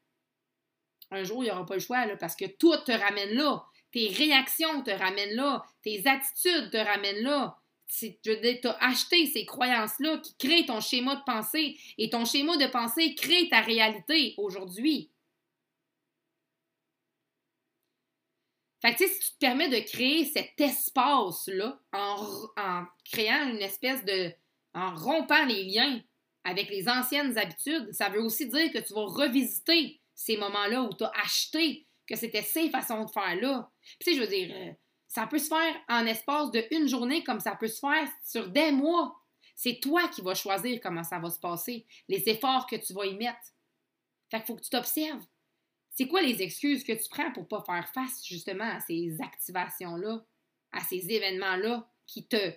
Un 1.11 1.23
jour, 1.23 1.43
il 1.43 1.47
n'y 1.47 1.51
aura 1.51 1.65
pas 1.65 1.75
le 1.75 1.79
choix, 1.79 2.05
parce 2.19 2.35
que 2.35 2.45
tout 2.45 2.75
te 2.85 2.91
ramène 2.91 3.31
là. 3.31 3.63
Tes 3.91 4.09
réactions 4.09 4.83
te 4.83 4.91
ramènent 4.91 5.35
là. 5.35 5.63
Tes 5.81 6.05
attitudes 6.05 6.71
te 6.71 6.77
ramènent 6.77 7.23
là. 7.23 7.57
Tu 7.89 8.17
as 8.65 8.83
acheté 8.83 9.27
ces 9.27 9.45
croyances-là 9.45 10.17
qui 10.17 10.35
créent 10.37 10.65
ton 10.65 10.81
schéma 10.81 11.15
de 11.15 11.23
pensée. 11.25 11.77
Et 11.97 12.09
ton 12.09 12.25
schéma 12.25 12.57
de 12.57 12.67
pensée 12.67 13.15
crée 13.15 13.47
ta 13.49 13.61
réalité 13.61 14.33
aujourd'hui. 14.37 15.09
Fait 18.81 18.93
que, 18.93 19.07
si 19.07 19.19
tu 19.19 19.31
te 19.31 19.37
permets 19.39 19.69
de 19.69 19.79
créer 19.79 20.25
cet 20.25 20.59
espace-là 20.59 21.79
en, 21.93 22.85
créant 23.05 23.49
une 23.49 23.61
espèce 23.61 24.03
de. 24.05 24.31
en 24.73 24.93
rompant 24.95 25.45
les 25.45 25.63
liens 25.63 26.01
avec 26.43 26.69
les 26.69 26.87
anciennes 26.87 27.37
habitudes, 27.37 27.91
ça 27.91 28.09
veut 28.09 28.21
aussi 28.21 28.47
dire 28.47 28.71
que 28.71 28.79
tu 28.79 28.93
vas 28.93 29.05
revisiter 29.05 29.99
ces 30.17 30.35
moments-là 30.35 30.81
où 30.81 30.93
tu 30.93 31.03
as 31.03 31.11
acheté 31.23 31.85
que 32.07 32.15
c'était 32.15 32.41
ces 32.41 32.69
façons 32.69 33.05
de 33.05 33.11
faire 33.11 33.35
là. 33.39 33.71
Puis, 33.99 34.15
je 34.15 34.21
veux 34.21 34.27
dire, 34.27 34.51
euh, 34.53 34.73
ça 35.07 35.27
peut 35.27 35.37
se 35.37 35.47
faire 35.47 35.75
en 35.87 36.05
espace 36.07 36.51
de 36.51 36.65
une 36.71 36.87
journée 36.87 37.23
comme 37.23 37.39
ça 37.39 37.55
peut 37.55 37.67
se 37.67 37.79
faire 37.79 38.09
sur 38.25 38.49
des 38.49 38.71
mois. 38.71 39.15
C'est 39.55 39.79
toi 39.79 40.07
qui 40.09 40.21
vas 40.21 40.33
choisir 40.33 40.79
comment 40.81 41.03
ça 41.03 41.19
va 41.19 41.29
se 41.29 41.39
passer, 41.39 41.85
les 42.07 42.27
efforts 42.29 42.65
que 42.65 42.75
tu 42.75 42.93
vas 42.93 43.05
y 43.05 43.15
mettre. 43.15 43.53
Fait 44.29 44.37
qu'il 44.37 44.47
faut 44.47 44.55
que 44.55 44.63
tu 44.63 44.69
t'observes. 44.69 45.23
C'est 45.91 46.07
quoi 46.07 46.21
les 46.21 46.41
excuses 46.41 46.83
que 46.83 46.93
tu 46.93 47.09
prends 47.09 47.31
pour 47.31 47.47
pas 47.47 47.63
faire 47.63 47.87
face 47.93 48.25
justement 48.25 48.69
à 48.69 48.79
ces 48.79 49.17
activations-là, 49.21 50.25
à 50.71 50.81
ces 50.81 51.11
événements-là 51.11 51.89
qui 52.05 52.27
te, 52.27 52.51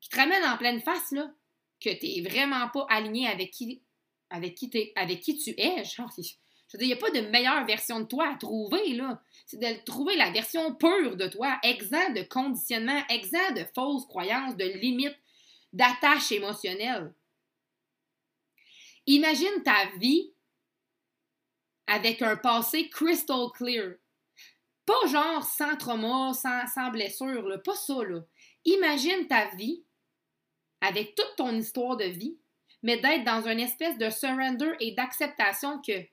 qui 0.00 0.08
te 0.10 0.16
ramènent 0.16 0.44
en 0.44 0.56
pleine 0.58 0.80
face, 0.80 1.12
là, 1.12 1.32
que 1.80 1.90
tu 1.90 2.06
n'es 2.06 2.28
vraiment 2.28 2.68
pas 2.68 2.86
aligné 2.90 3.26
avec 3.26 3.50
qui, 3.50 3.82
avec 4.30 4.54
qui, 4.54 4.92
avec 4.96 5.20
qui 5.20 5.36
tu 5.36 5.50
es? 5.58 5.84
Genre, 5.84 6.12
je 6.68 6.76
veux 6.76 6.78
dire, 6.78 6.86
il 6.86 6.98
n'y 6.98 7.04
a 7.04 7.10
pas 7.10 7.10
de 7.10 7.28
meilleure 7.28 7.64
version 7.64 8.00
de 8.00 8.06
toi 8.06 8.28
à 8.28 8.34
trouver, 8.36 8.94
là. 8.94 9.22
C'est 9.46 9.60
de 9.60 9.84
trouver 9.84 10.16
la 10.16 10.30
version 10.30 10.74
pure 10.74 11.16
de 11.16 11.28
toi, 11.28 11.58
exempt 11.62 12.14
de 12.14 12.22
conditionnement, 12.22 13.02
exempt 13.08 13.52
de 13.52 13.64
fausses 13.74 14.06
croyances, 14.06 14.56
de 14.56 14.64
limites, 14.64 15.18
d'attaches 15.72 16.32
émotionnelles. 16.32 17.14
Imagine 19.06 19.62
ta 19.64 19.86
vie 19.98 20.32
avec 21.86 22.22
un 22.22 22.36
passé 22.36 22.88
crystal 22.88 23.46
clear. 23.54 23.94
Pas 24.84 25.06
genre 25.08 25.44
sans 25.44 25.76
trauma, 25.76 26.32
sans, 26.34 26.66
sans 26.66 26.90
blessure, 26.90 27.46
là. 27.46 27.58
pas 27.58 27.76
ça. 27.76 28.02
Là. 28.02 28.20
Imagine 28.64 29.28
ta 29.28 29.46
vie 29.54 29.84
avec 30.80 31.14
toute 31.14 31.34
ton 31.36 31.54
histoire 31.56 31.96
de 31.96 32.04
vie, 32.04 32.36
mais 32.82 32.96
d'être 32.96 33.24
dans 33.24 33.46
une 33.46 33.60
espèce 33.60 33.96
de 33.98 34.10
surrender 34.10 34.72
et 34.80 34.92
d'acceptation 34.92 35.80
que 35.80 36.04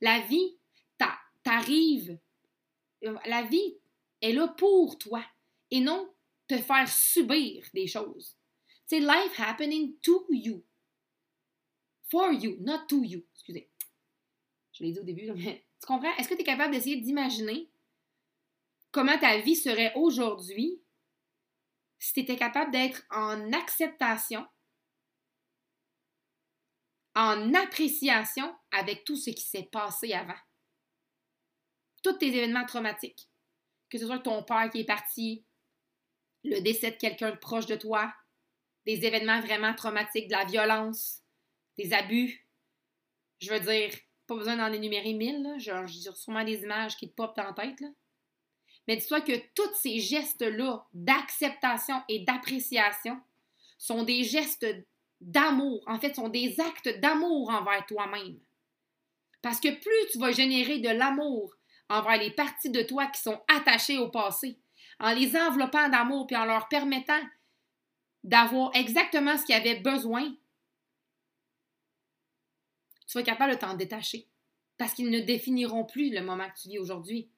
la 0.00 0.20
vie 0.20 0.58
t'arrive. 1.42 2.18
La 3.26 3.42
vie 3.42 3.78
est 4.20 4.32
là 4.32 4.48
pour 4.48 4.98
toi 4.98 5.24
et 5.70 5.80
non 5.80 6.12
te 6.46 6.56
faire 6.58 6.88
subir 6.88 7.66
des 7.74 7.86
choses. 7.86 8.36
C'est 8.86 9.00
life 9.00 9.38
happening 9.38 9.98
to 10.00 10.26
you. 10.30 10.64
For 12.10 12.32
you, 12.32 12.58
not 12.60 12.86
to 12.88 13.02
you. 13.02 13.24
Excusez. 13.34 13.70
Je 14.72 14.84
l'ai 14.84 14.92
dit 14.92 15.00
au 15.00 15.04
début, 15.04 15.30
mais 15.32 15.66
tu 15.80 15.86
comprends? 15.86 16.14
Est-ce 16.16 16.28
que 16.28 16.34
tu 16.34 16.42
es 16.42 16.44
capable 16.44 16.74
d'essayer 16.74 17.00
d'imaginer 17.00 17.70
comment 18.90 19.18
ta 19.18 19.38
vie 19.38 19.56
serait 19.56 19.92
aujourd'hui 19.96 20.82
si 21.98 22.12
tu 22.12 22.20
étais 22.20 22.36
capable 22.36 22.72
d'être 22.72 23.02
en 23.10 23.52
acceptation, 23.52 24.46
en 27.14 27.54
appréciation 27.54 28.54
avec 28.70 29.04
tout 29.04 29.16
ce 29.16 29.30
qui 29.30 29.42
s'est 29.42 29.68
passé 29.70 30.12
avant? 30.12 30.38
Tous 32.02 32.14
tes 32.14 32.28
événements 32.28 32.66
traumatiques, 32.66 33.28
que 33.90 33.98
ce 33.98 34.06
soit 34.06 34.18
ton 34.18 34.42
père 34.42 34.70
qui 34.70 34.80
est 34.80 34.84
parti, 34.84 35.44
le 36.44 36.60
décès 36.60 36.90
de 36.90 36.96
quelqu'un 36.96 37.36
proche 37.36 37.66
de 37.66 37.76
toi, 37.76 38.12
des 38.86 39.04
événements 39.04 39.40
vraiment 39.40 39.74
traumatiques, 39.74 40.28
de 40.28 40.32
la 40.32 40.44
violence, 40.44 41.22
des 41.78 41.92
abus. 41.92 42.46
Je 43.40 43.52
veux 43.52 43.60
dire, 43.60 43.94
pas 44.26 44.34
besoin 44.34 44.56
d'en 44.56 44.72
énumérer 44.72 45.12
mille. 45.12 45.54
Genre, 45.58 45.86
j'ai 45.86 46.10
sûrement 46.12 46.44
des 46.44 46.62
images 46.62 46.96
qui 46.96 47.08
te 47.08 47.14
popent 47.14 47.36
la 47.36 47.52
tête. 47.52 47.84
Mais 48.88 48.96
dis-toi 48.96 49.20
que 49.20 49.38
tous 49.54 49.74
ces 49.74 50.00
gestes-là 50.00 50.86
d'acceptation 50.92 52.02
et 52.08 52.20
d'appréciation 52.20 53.20
sont 53.78 54.02
des 54.02 54.24
gestes 54.24 54.66
d'amour. 55.22 55.82
En 55.86 55.98
fait, 55.98 56.14
sont 56.14 56.28
des 56.28 56.60
actes 56.60 57.00
d'amour 57.00 57.50
envers 57.50 57.86
toi-même. 57.86 58.38
Parce 59.40 59.60
que 59.60 59.68
plus 59.68 60.12
tu 60.12 60.18
vas 60.18 60.32
générer 60.32 60.78
de 60.78 60.88
l'amour 60.88 61.54
envers 61.88 62.18
les 62.18 62.30
parties 62.30 62.70
de 62.70 62.82
toi 62.82 63.06
qui 63.06 63.20
sont 63.20 63.40
attachées 63.48 63.98
au 63.98 64.08
passé, 64.08 64.58
en 65.00 65.12
les 65.12 65.36
enveloppant 65.36 65.88
d'amour 65.88 66.26
puis 66.26 66.36
en 66.36 66.44
leur 66.44 66.68
permettant 66.68 67.20
d'avoir 68.22 68.70
exactement 68.74 69.36
ce 69.36 69.44
qu'ils 69.44 69.56
avaient 69.56 69.80
besoin, 69.80 70.32
tu 73.06 73.14
vas 73.14 73.20
être 73.20 73.26
capable 73.26 73.52
de 73.52 73.58
t'en 73.58 73.74
détacher. 73.74 74.28
Parce 74.78 74.94
qu'ils 74.94 75.10
ne 75.10 75.20
définiront 75.20 75.84
plus 75.84 76.10
le 76.10 76.22
moment 76.22 76.48
que 76.48 76.60
tu 76.60 76.68
vis 76.68 76.78
aujourd'hui. 76.78 77.30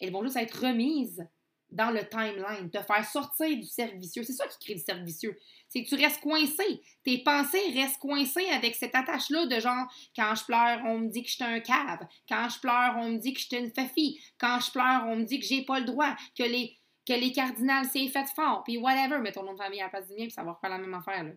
Elles 0.00 0.12
vont 0.12 0.22
juste 0.22 0.36
être 0.36 0.66
remises 0.66 1.26
dans 1.70 1.90
le 1.90 2.08
timeline, 2.08 2.70
te 2.70 2.80
faire 2.82 3.04
sortir 3.04 3.56
du 3.56 3.64
cercle 3.64 3.98
vicieux. 3.98 4.22
C'est 4.22 4.32
ça 4.32 4.46
qui 4.46 4.58
crée 4.58 4.74
le 4.74 4.80
cercle 4.80 5.04
vicieux. 5.04 5.36
C'est 5.68 5.82
que 5.82 5.88
tu 5.88 5.96
restes 5.96 6.20
coincé. 6.20 6.82
Tes 7.02 7.18
pensées 7.18 7.70
restent 7.74 7.98
coincées 7.98 8.48
avec 8.50 8.74
cette 8.76 8.94
attache-là 8.94 9.46
de 9.46 9.60
genre, 9.60 9.86
quand 10.14 10.34
je 10.34 10.44
pleure, 10.44 10.80
on 10.84 10.98
me 10.98 11.08
dit 11.08 11.22
que 11.22 11.28
je 11.28 11.34
suis 11.34 11.44
un 11.44 11.60
cave. 11.60 12.06
Quand 12.28 12.48
je 12.48 12.60
pleure, 12.60 12.96
on 12.98 13.10
me 13.10 13.18
dit 13.18 13.34
que 13.34 13.40
je 13.40 13.46
suis 13.46 13.56
une 13.56 13.72
fafie. 13.72 14.20
Quand 14.38 14.60
je 14.60 14.70
pleure, 14.70 15.04
on 15.06 15.16
me 15.16 15.24
dit 15.24 15.40
que 15.40 15.46
j'ai 15.46 15.64
pas 15.64 15.80
le 15.80 15.86
droit, 15.86 16.14
que 16.38 16.44
les, 16.44 16.78
que 17.06 17.12
les 17.12 17.32
cardinals, 17.32 17.86
c'est 17.92 18.08
fait 18.08 18.28
fort, 18.34 18.62
puis 18.64 18.78
whatever. 18.78 19.18
Mets 19.18 19.32
ton 19.32 19.42
nom 19.42 19.54
de 19.54 19.58
famille 19.58 19.80
à 19.80 19.84
la 19.84 19.90
place 19.90 20.06
du 20.06 20.14
mien, 20.14 20.24
puis 20.24 20.32
ça 20.32 20.44
va 20.44 20.56
faire 20.60 20.70
la 20.70 20.78
même 20.78 20.94
affaire, 20.94 21.24
là. 21.24 21.32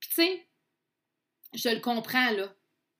Tu 0.00 0.10
sais, 0.10 0.48
je 1.54 1.68
le 1.70 1.80
comprends, 1.80 2.30
là, 2.30 2.54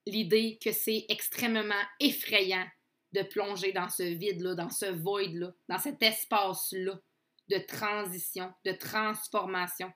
l'idée 0.07 0.59
que 0.62 0.73
c'est 0.73 1.07
extrêmement 1.09 1.75
effrayant 2.00 2.67
de 3.14 3.23
plonger 3.23 3.73
dans 3.73 3.88
ce 3.88 4.02
vide-là, 4.02 4.54
dans 4.54 4.71
ce 4.71 4.87
void-là, 4.87 5.52
dans 5.68 5.78
cet 5.78 6.02
espace-là 6.02 7.00
de 7.49 7.59
transition, 7.59 8.52
de 8.64 8.73
transformation. 8.73 9.92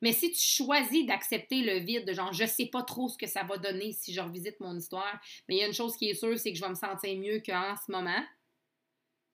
Mais 0.00 0.12
si 0.12 0.32
tu 0.32 0.40
choisis 0.40 1.06
d'accepter 1.06 1.62
le 1.62 1.78
vide, 1.78 2.06
de 2.06 2.12
genre, 2.12 2.32
je 2.32 2.44
sais 2.44 2.66
pas 2.66 2.82
trop 2.82 3.08
ce 3.08 3.18
que 3.18 3.26
ça 3.26 3.42
va 3.42 3.58
donner 3.58 3.92
si 3.92 4.12
je 4.12 4.20
revisite 4.20 4.60
mon 4.60 4.76
histoire, 4.76 5.20
mais 5.48 5.56
il 5.56 5.58
y 5.60 5.62
a 5.62 5.66
une 5.66 5.74
chose 5.74 5.96
qui 5.96 6.08
est 6.10 6.14
sûre, 6.14 6.38
c'est 6.38 6.52
que 6.52 6.58
je 6.58 6.62
vais 6.62 6.70
me 6.70 6.74
sentir 6.74 7.18
mieux 7.18 7.42
qu'en 7.44 7.74
ce 7.76 7.90
moment, 7.90 8.24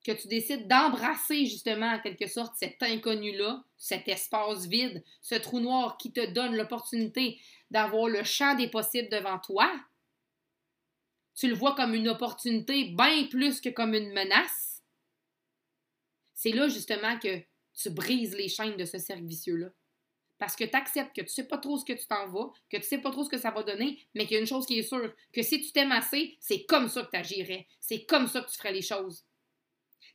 que 0.04 0.12
tu 0.12 0.28
décides 0.28 0.66
d'embrasser 0.66 1.44
justement 1.46 1.92
en 1.92 2.00
quelque 2.00 2.26
sorte 2.26 2.54
cet 2.56 2.82
inconnu-là, 2.82 3.62
cet 3.76 4.08
espace 4.08 4.66
vide, 4.66 5.04
ce 5.20 5.34
trou 5.34 5.60
noir 5.60 5.98
qui 5.98 6.12
te 6.12 6.24
donne 6.32 6.56
l'opportunité 6.56 7.38
d'avoir 7.70 8.08
le 8.08 8.24
champ 8.24 8.54
des 8.54 8.68
possibles 8.68 9.10
devant 9.10 9.38
toi, 9.38 9.70
tu 11.40 11.48
le 11.48 11.54
vois 11.54 11.74
comme 11.74 11.94
une 11.94 12.08
opportunité 12.08 12.84
bien 12.84 13.24
plus 13.24 13.60
que 13.60 13.70
comme 13.70 13.94
une 13.94 14.12
menace, 14.12 14.82
c'est 16.34 16.52
là 16.52 16.68
justement 16.68 17.18
que 17.18 17.40
tu 17.74 17.90
brises 17.90 18.34
les 18.34 18.48
chaînes 18.48 18.76
de 18.76 18.84
ce 18.84 18.98
cercle 18.98 19.24
vicieux-là. 19.24 19.68
Parce 20.38 20.56
que 20.56 20.64
tu 20.64 20.76
acceptes 20.76 21.14
que 21.14 21.22
tu 21.22 21.28
sais 21.28 21.48
pas 21.48 21.58
trop 21.58 21.78
ce 21.78 21.84
que 21.84 21.92
tu 21.92 22.06
t'en 22.06 22.28
vas, 22.28 22.50
que 22.70 22.76
tu 22.76 22.82
sais 22.82 22.98
pas 22.98 23.10
trop 23.10 23.24
ce 23.24 23.28
que 23.28 23.38
ça 23.38 23.50
va 23.50 23.62
donner, 23.62 23.98
mais 24.14 24.24
qu'il 24.24 24.34
y 24.34 24.36
a 24.36 24.40
une 24.40 24.46
chose 24.46 24.66
qui 24.66 24.78
est 24.78 24.82
sûre, 24.82 25.12
que 25.32 25.42
si 25.42 25.60
tu 25.60 25.72
t'aimes 25.72 25.92
assez, 25.92 26.36
c'est 26.40 26.64
comme 26.64 26.88
ça 26.88 27.02
que 27.02 27.10
tu 27.10 27.16
agirais. 27.16 27.66
C'est 27.80 28.04
comme 28.04 28.26
ça 28.26 28.40
que 28.40 28.50
tu 28.50 28.56
ferais 28.56 28.72
les 28.72 28.82
choses 28.82 29.24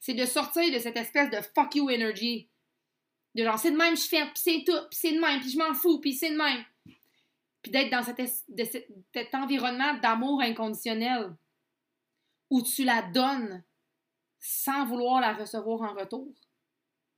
c'est 0.06 0.14
de 0.14 0.26
sortir 0.26 0.72
de 0.72 0.78
cette 0.78 0.98
espèce 0.98 1.32
de 1.32 1.40
fuck 1.56 1.74
you 1.74 1.90
energy. 1.90 2.48
De 3.34 3.44
genre, 3.44 3.58
c'est 3.58 3.72
de 3.72 3.76
même, 3.76 3.98
je 3.98 4.04
fais, 4.04 4.24
puis 4.26 4.34
c'est 4.36 4.64
tout, 4.64 4.80
puis 4.92 5.00
c'est 5.00 5.14
de 5.14 5.20
même, 5.20 5.40
puis 5.40 5.50
je 5.50 5.58
m'en 5.58 5.74
fous, 5.74 6.00
puis 6.00 6.14
c'est 6.14 6.30
de 6.30 6.38
même. 6.38 6.64
Puis 7.66 7.72
d'être 7.72 7.90
dans 7.90 8.04
cet, 8.04 9.34
environnement 9.34 9.96
d'amour 9.96 10.40
inconditionnel 10.40 11.36
où 12.52 12.62
tu 12.62 12.84
la 12.84 13.02
donnes 13.02 13.64
sans 14.38 14.86
vouloir 14.86 15.20
la 15.20 15.34
recevoir 15.34 15.82
en 15.82 15.96
retour. 15.96 16.32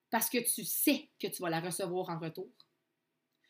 Parce 0.10 0.30
que 0.30 0.38
tu 0.38 0.64
sais 0.64 1.10
que 1.20 1.28
tu 1.28 1.42
vas 1.42 1.50
la 1.50 1.60
recevoir 1.60 2.08
en 2.12 2.18
retour. 2.18 2.50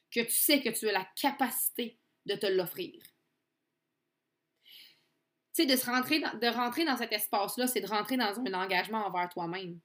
que 0.10 0.22
tu 0.22 0.32
sais 0.32 0.60
que 0.60 0.70
tu 0.70 0.90
as 0.90 0.92
la 0.92 1.08
capacité 1.16 2.00
de 2.26 2.34
te 2.34 2.48
l'offrir. 2.48 3.00
Tu 5.54 5.62
sais, 5.62 5.66
de, 5.68 5.76
se 5.76 5.86
rentrer 5.86 6.20
dans, 6.20 6.36
de 6.36 6.48
rentrer 6.48 6.84
dans 6.84 6.98
cet 6.98 7.14
espace-là, 7.14 7.68
c'est 7.68 7.82
de 7.82 7.88
rentrer 7.88 8.18
dans 8.18 8.40
un 8.40 8.54
engagement 8.56 9.06
envers 9.06 9.30
toi-même. 9.30 9.80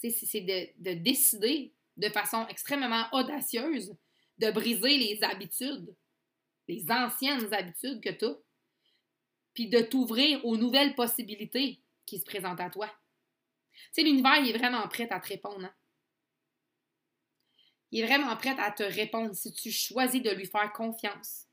Tu 0.00 0.10
sais, 0.10 0.24
c'est 0.24 0.40
de 0.40 0.94
décider 0.94 1.74
de 1.98 2.08
façon 2.08 2.46
extrêmement 2.48 3.08
audacieuse 3.12 3.94
de 4.38 4.50
briser 4.50 4.96
les 4.96 5.22
habitudes, 5.22 5.94
les 6.68 6.90
anciennes 6.90 7.52
habitudes 7.52 8.02
que 8.02 8.10
tu 8.10 8.24
as, 8.24 8.36
puis 9.54 9.68
de 9.68 9.80
t'ouvrir 9.80 10.44
aux 10.44 10.56
nouvelles 10.56 10.94
possibilités 10.94 11.80
qui 12.04 12.18
se 12.18 12.24
présentent 12.24 12.60
à 12.60 12.70
toi. 12.70 12.88
Tu 13.72 13.82
sais, 13.92 14.02
l'univers, 14.02 14.36
il 14.36 14.54
est 14.54 14.58
vraiment 14.58 14.86
prêt 14.88 15.08
à 15.10 15.20
te 15.20 15.28
répondre. 15.28 15.64
Hein? 15.64 15.74
Il 17.90 18.00
est 18.00 18.06
vraiment 18.06 18.36
prêt 18.36 18.58
à 18.58 18.70
te 18.70 18.82
répondre 18.82 19.34
si 19.34 19.52
tu 19.52 19.70
choisis 19.70 20.22
de 20.22 20.30
lui 20.30 20.46
faire 20.46 20.72
confiance. 20.72 21.46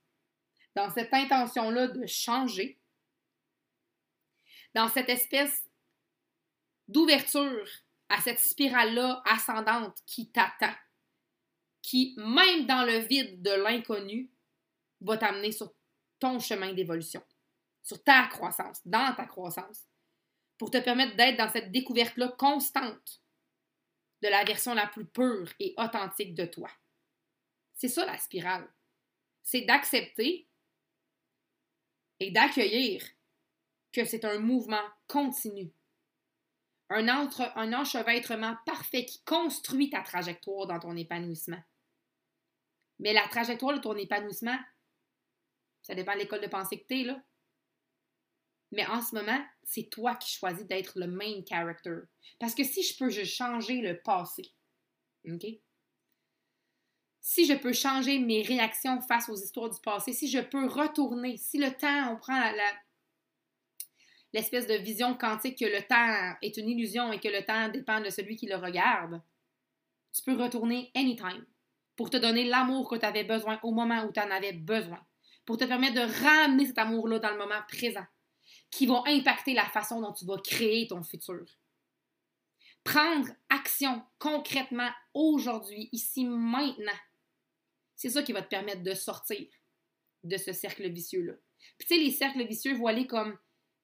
Dans 0.75 0.89
cette 0.89 1.13
intention-là 1.13 1.87
de 1.87 2.05
changer, 2.07 2.79
dans 4.73 4.89
cette 4.89 5.09
espèce 5.09 5.69
d'ouverture 6.87 7.67
à 8.09 8.19
cette 8.21 8.39
spirale-là 8.39 9.21
ascendante 9.25 9.97
qui 10.05 10.31
t'attend, 10.31 10.73
qui, 11.81 12.15
même 12.17 12.65
dans 12.65 12.85
le 12.85 12.97
vide 12.97 13.41
de 13.41 13.51
l'inconnu, 13.51 14.32
va 15.03 15.17
t'amener 15.17 15.51
sur 15.51 15.73
ton 16.19 16.39
chemin 16.39 16.73
d'évolution, 16.73 17.21
sur 17.81 18.03
ta 18.03 18.27
croissance, 18.27 18.79
dans 18.85 19.13
ta 19.15 19.25
croissance, 19.25 19.87
pour 20.57 20.71
te 20.71 20.77
permettre 20.79 21.15
d'être 21.15 21.37
dans 21.37 21.49
cette 21.49 21.71
découverte-là 21.71 22.29
constante 22.37 23.21
de 24.21 24.29
la 24.29 24.43
version 24.43 24.73
la 24.73 24.87
plus 24.87 25.05
pure 25.05 25.51
et 25.59 25.73
authentique 25.77 26.33
de 26.33 26.45
toi. 26.45 26.69
C'est 27.73 27.89
ça 27.89 28.05
la 28.05 28.17
spirale. 28.17 28.67
C'est 29.43 29.61
d'accepter 29.61 30.47
et 32.19 32.31
d'accueillir 32.31 33.03
que 33.91 34.05
c'est 34.05 34.23
un 34.23 34.39
mouvement 34.39 34.83
continu. 35.07 35.73
Un, 36.89 37.09
entre, 37.09 37.51
un 37.57 37.73
enchevêtrement 37.73 38.55
parfait 38.65 39.05
qui 39.05 39.21
construit 39.23 39.89
ta 39.89 40.01
trajectoire 40.01 40.67
dans 40.67 40.79
ton 40.79 40.95
épanouissement. 40.95 41.61
Mais 42.99 43.13
la 43.13 43.27
trajectoire 43.27 43.75
de 43.75 43.81
ton 43.81 43.97
épanouissement, 43.97 44.57
ça 45.83 45.93
dépend 45.93 46.13
de 46.13 46.19
l'école 46.19 46.41
de 46.41 46.47
pensée 46.47 46.79
que 46.79 46.87
tu 46.87 47.01
es, 47.01 47.03
là. 47.03 47.21
Mais 48.71 48.87
en 48.87 49.01
ce 49.01 49.13
moment, 49.13 49.39
c'est 49.63 49.89
toi 49.89 50.15
qui 50.15 50.31
choisis 50.31 50.65
d'être 50.65 50.97
le 50.97 51.05
main 51.05 51.41
character. 51.47 51.99
Parce 52.39 52.55
que 52.55 52.63
si 52.63 52.81
je 52.81 52.97
peux 52.97 53.11
changer 53.11 53.81
le 53.81 54.01
passé, 54.01 54.51
OK? 55.29 55.45
Si 57.21 57.45
je 57.45 57.53
peux 57.53 57.71
changer 57.71 58.19
mes 58.19 58.41
réactions 58.41 58.99
face 59.01 59.29
aux 59.29 59.35
histoires 59.35 59.69
du 59.69 59.79
passé, 59.79 60.11
si 60.11 60.27
je 60.27 60.39
peux 60.39 60.65
retourner, 60.65 61.37
si 61.37 61.57
le 61.57 61.71
temps, 61.71 62.11
on 62.11 62.17
prend 62.17 62.51
l'espèce 64.33 64.67
de 64.67 64.73
vision 64.73 65.15
quantique 65.15 65.59
que 65.59 65.65
le 65.65 65.81
temps 65.83 66.35
est 66.41 66.57
une 66.57 66.67
illusion 66.67 67.13
et 67.13 67.19
que 67.19 67.29
le 67.29 67.45
temps 67.45 67.69
dépend 67.69 68.01
de 68.01 68.09
celui 68.09 68.35
qui 68.35 68.47
le 68.47 68.55
regarde, 68.55 69.21
tu 70.13 70.23
peux 70.23 70.35
retourner 70.35 70.91
anytime 70.95 71.45
pour 71.95 72.09
te 72.09 72.17
donner 72.17 72.43
l'amour 72.43 72.89
que 72.89 72.95
tu 72.95 73.05
avais 73.05 73.23
besoin 73.23 73.59
au 73.63 73.71
moment 73.71 74.03
où 74.03 74.11
tu 74.11 74.19
en 74.19 74.31
avais 74.31 74.53
besoin, 74.53 74.99
pour 75.45 75.57
te 75.57 75.65
permettre 75.65 75.95
de 75.95 76.23
ramener 76.23 76.65
cet 76.65 76.77
amour-là 76.77 77.19
dans 77.19 77.31
le 77.31 77.37
moment 77.37 77.61
présent 77.67 78.05
qui 78.71 78.85
vont 78.85 79.05
impacter 79.05 79.53
la 79.53 79.65
façon 79.65 80.01
dont 80.01 80.13
tu 80.13 80.25
vas 80.25 80.37
créer 80.37 80.87
ton 80.87 81.03
futur. 81.03 81.45
Prendre 82.83 83.29
action 83.49 84.01
concrètement 84.19 84.89
aujourd'hui, 85.13 85.89
ici, 85.91 86.25
maintenant, 86.25 86.91
c'est 87.95 88.09
ça 88.09 88.23
qui 88.23 88.33
va 88.33 88.41
te 88.41 88.49
permettre 88.49 88.83
de 88.83 88.93
sortir 88.93 89.47
de 90.23 90.37
ce 90.37 90.51
cercle 90.53 90.89
vicieux-là. 90.89 91.33
Puis 91.77 91.87
tu 91.87 91.95
sais, 91.95 92.01
les 92.01 92.11
cercles 92.11 92.45
vicieux 92.45 92.73
voilés 92.73 93.07
comme 93.07 93.37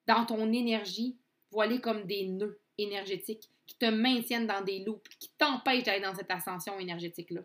dans 0.06 0.26
ton 0.26 0.52
énergie, 0.52 1.18
voilés 1.50 1.80
comme 1.80 2.04
des 2.04 2.28
nœuds 2.28 2.60
énergétiques 2.78 3.48
qui 3.66 3.76
te 3.76 3.86
maintiennent 3.86 4.46
dans 4.46 4.62
des 4.62 4.80
loops, 4.80 5.08
qui 5.18 5.30
t'empêchent 5.38 5.84
d'aller 5.84 6.02
dans 6.02 6.14
cette 6.14 6.30
ascension 6.30 6.78
énergétique-là. 6.78 7.42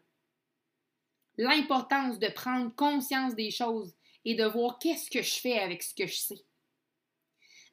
L'importance 1.37 2.17
de 2.19 2.27
prendre 2.27 2.73
conscience 2.75 3.35
des 3.35 3.51
choses 3.51 3.93
et 4.25 4.35
de 4.35 4.45
voir 4.45 4.79
qu'est-ce 4.79 5.09
que 5.09 5.21
je 5.21 5.39
fais 5.39 5.59
avec 5.59 5.83
ce 5.83 5.93
que 5.93 6.07
je 6.07 6.15
sais 6.15 6.45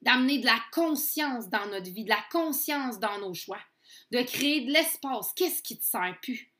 d'amener 0.02 0.38
de 0.38 0.46
la 0.46 0.60
conscience 0.72 1.48
dans 1.48 1.66
notre 1.66 1.90
vie, 1.90 2.04
de 2.04 2.10
la 2.10 2.24
conscience 2.30 2.98
dans 2.98 3.18
nos 3.20 3.34
choix, 3.34 3.60
de 4.10 4.22
créer 4.22 4.62
de 4.62 4.72
l'espace. 4.72 5.32
Qu'est-ce 5.34 5.62
qui 5.62 5.78
te 5.78 5.84
sert 5.84 6.18
plus? 6.20 6.52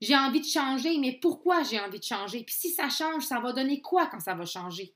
J'ai 0.00 0.16
envie 0.16 0.40
de 0.40 0.46
changer, 0.46 0.98
mais 0.98 1.18
pourquoi 1.22 1.62
j'ai 1.62 1.80
envie 1.80 2.00
de 2.00 2.04
changer? 2.04 2.44
Puis 2.44 2.54
si 2.54 2.70
ça 2.70 2.90
change, 2.90 3.24
ça 3.24 3.40
va 3.40 3.52
donner 3.52 3.80
quoi 3.80 4.06
quand 4.08 4.20
ça 4.20 4.34
va 4.34 4.44
changer? 4.44 4.94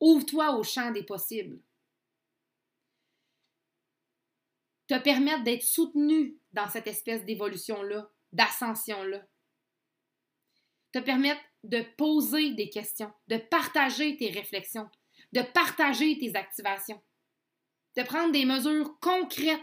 Ouvre-toi 0.00 0.56
au 0.56 0.62
champ 0.62 0.90
des 0.90 1.04
possibles. 1.04 1.60
Te 4.88 4.98
permettre 4.98 5.44
d'être 5.44 5.62
soutenu 5.62 6.38
dans 6.52 6.68
cette 6.68 6.88
espèce 6.88 7.24
d'évolution-là, 7.24 8.10
d'ascension-là. 8.32 9.24
Te 10.92 10.98
permettre 10.98 11.40
de 11.64 11.82
poser 11.96 12.54
des 12.54 12.68
questions, 12.68 13.12
de 13.28 13.36
partager 13.36 14.16
tes 14.16 14.30
réflexions, 14.30 14.88
de 15.32 15.42
partager 15.42 16.18
tes 16.18 16.34
activations, 16.36 17.00
de 17.96 18.02
prendre 18.02 18.32
des 18.32 18.44
mesures 18.44 18.98
concrètes 19.00 19.60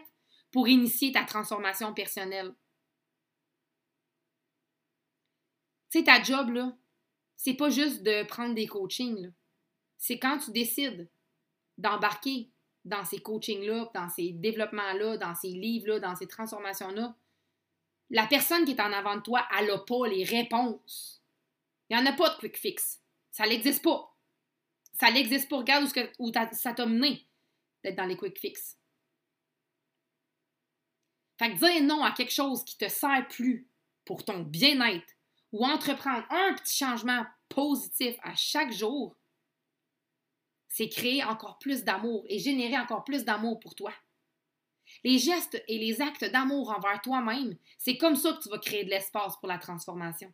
pour 0.51 0.67
initier 0.67 1.11
ta 1.11 1.23
transformation 1.23 1.93
personnelle. 1.93 2.53
Tu 5.89 5.99
sais, 5.99 6.03
ta 6.03 6.21
job, 6.21 6.49
là, 6.49 6.77
c'est 7.35 7.53
pas 7.53 7.69
juste 7.69 8.03
de 8.03 8.23
prendre 8.23 8.55
des 8.55 8.67
coachings, 8.67 9.31
c'est 9.97 10.19
quand 10.19 10.37
tu 10.39 10.51
décides 10.51 11.09
d'embarquer 11.77 12.51
dans 12.85 13.05
ces 13.05 13.19
coachings-là, 13.19 13.91
dans 13.93 14.09
ces 14.09 14.31
développements-là, 14.31 15.17
dans 15.17 15.35
ces 15.35 15.49
livres-là, 15.49 15.99
dans 15.99 16.15
ces 16.15 16.27
transformations-là, 16.27 17.15
la 18.09 18.25
personne 18.27 18.65
qui 18.65 18.71
est 18.71 18.81
en 18.81 18.93
avant 18.93 19.17
de 19.17 19.21
toi, 19.21 19.47
elle 19.57 19.67
n'a 19.67 19.77
pas 19.79 20.07
les 20.07 20.23
réponses. 20.23 21.21
Il 21.89 21.97
n'y 21.97 22.03
en 22.03 22.05
a 22.05 22.13
pas 22.13 22.29
de 22.29 22.39
quick 22.39 22.57
fix. 22.57 23.01
Ça 23.31 23.45
n'existe 23.45 23.83
pas. 23.83 24.15
Ça 24.93 25.11
n'existe 25.11 25.49
pas. 25.49 25.57
Regarde 25.57 25.89
où, 26.19 26.31
ça 26.53 26.73
t'a 26.73 26.85
mené 26.85 27.27
d'être 27.83 27.95
dans 27.95 28.05
les 28.05 28.17
quick 28.17 28.39
fix. 28.39 28.77
Fait 31.37 31.53
que 31.53 31.57
dire 31.57 31.83
non 31.83 32.03
à 32.03 32.11
quelque 32.11 32.33
chose 32.33 32.63
qui 32.63 32.77
te 32.77 32.87
sert 32.87 33.27
plus 33.27 33.69
pour 34.05 34.25
ton 34.25 34.39
bien-être 34.39 35.13
ou 35.51 35.65
entreprendre 35.65 36.25
un 36.29 36.55
petit 36.55 36.77
changement 36.77 37.25
positif 37.49 38.15
à 38.23 38.33
chaque 38.35 38.71
jour, 38.71 39.15
c'est 40.67 40.89
créer 40.89 41.23
encore 41.23 41.57
plus 41.59 41.83
d'amour 41.83 42.25
et 42.27 42.39
générer 42.39 42.77
encore 42.77 43.03
plus 43.03 43.23
d'amour 43.23 43.59
pour 43.59 43.75
toi. 43.75 43.93
Les 45.03 45.19
gestes 45.19 45.61
et 45.67 45.77
les 45.77 46.01
actes 46.01 46.25
d'amour 46.25 46.69
envers 46.69 47.01
toi-même, 47.01 47.55
c'est 47.77 47.97
comme 47.97 48.15
ça 48.15 48.33
que 48.33 48.43
tu 48.43 48.49
vas 48.49 48.59
créer 48.59 48.83
de 48.83 48.89
l'espace 48.89 49.37
pour 49.37 49.47
la 49.47 49.57
transformation. 49.57 50.33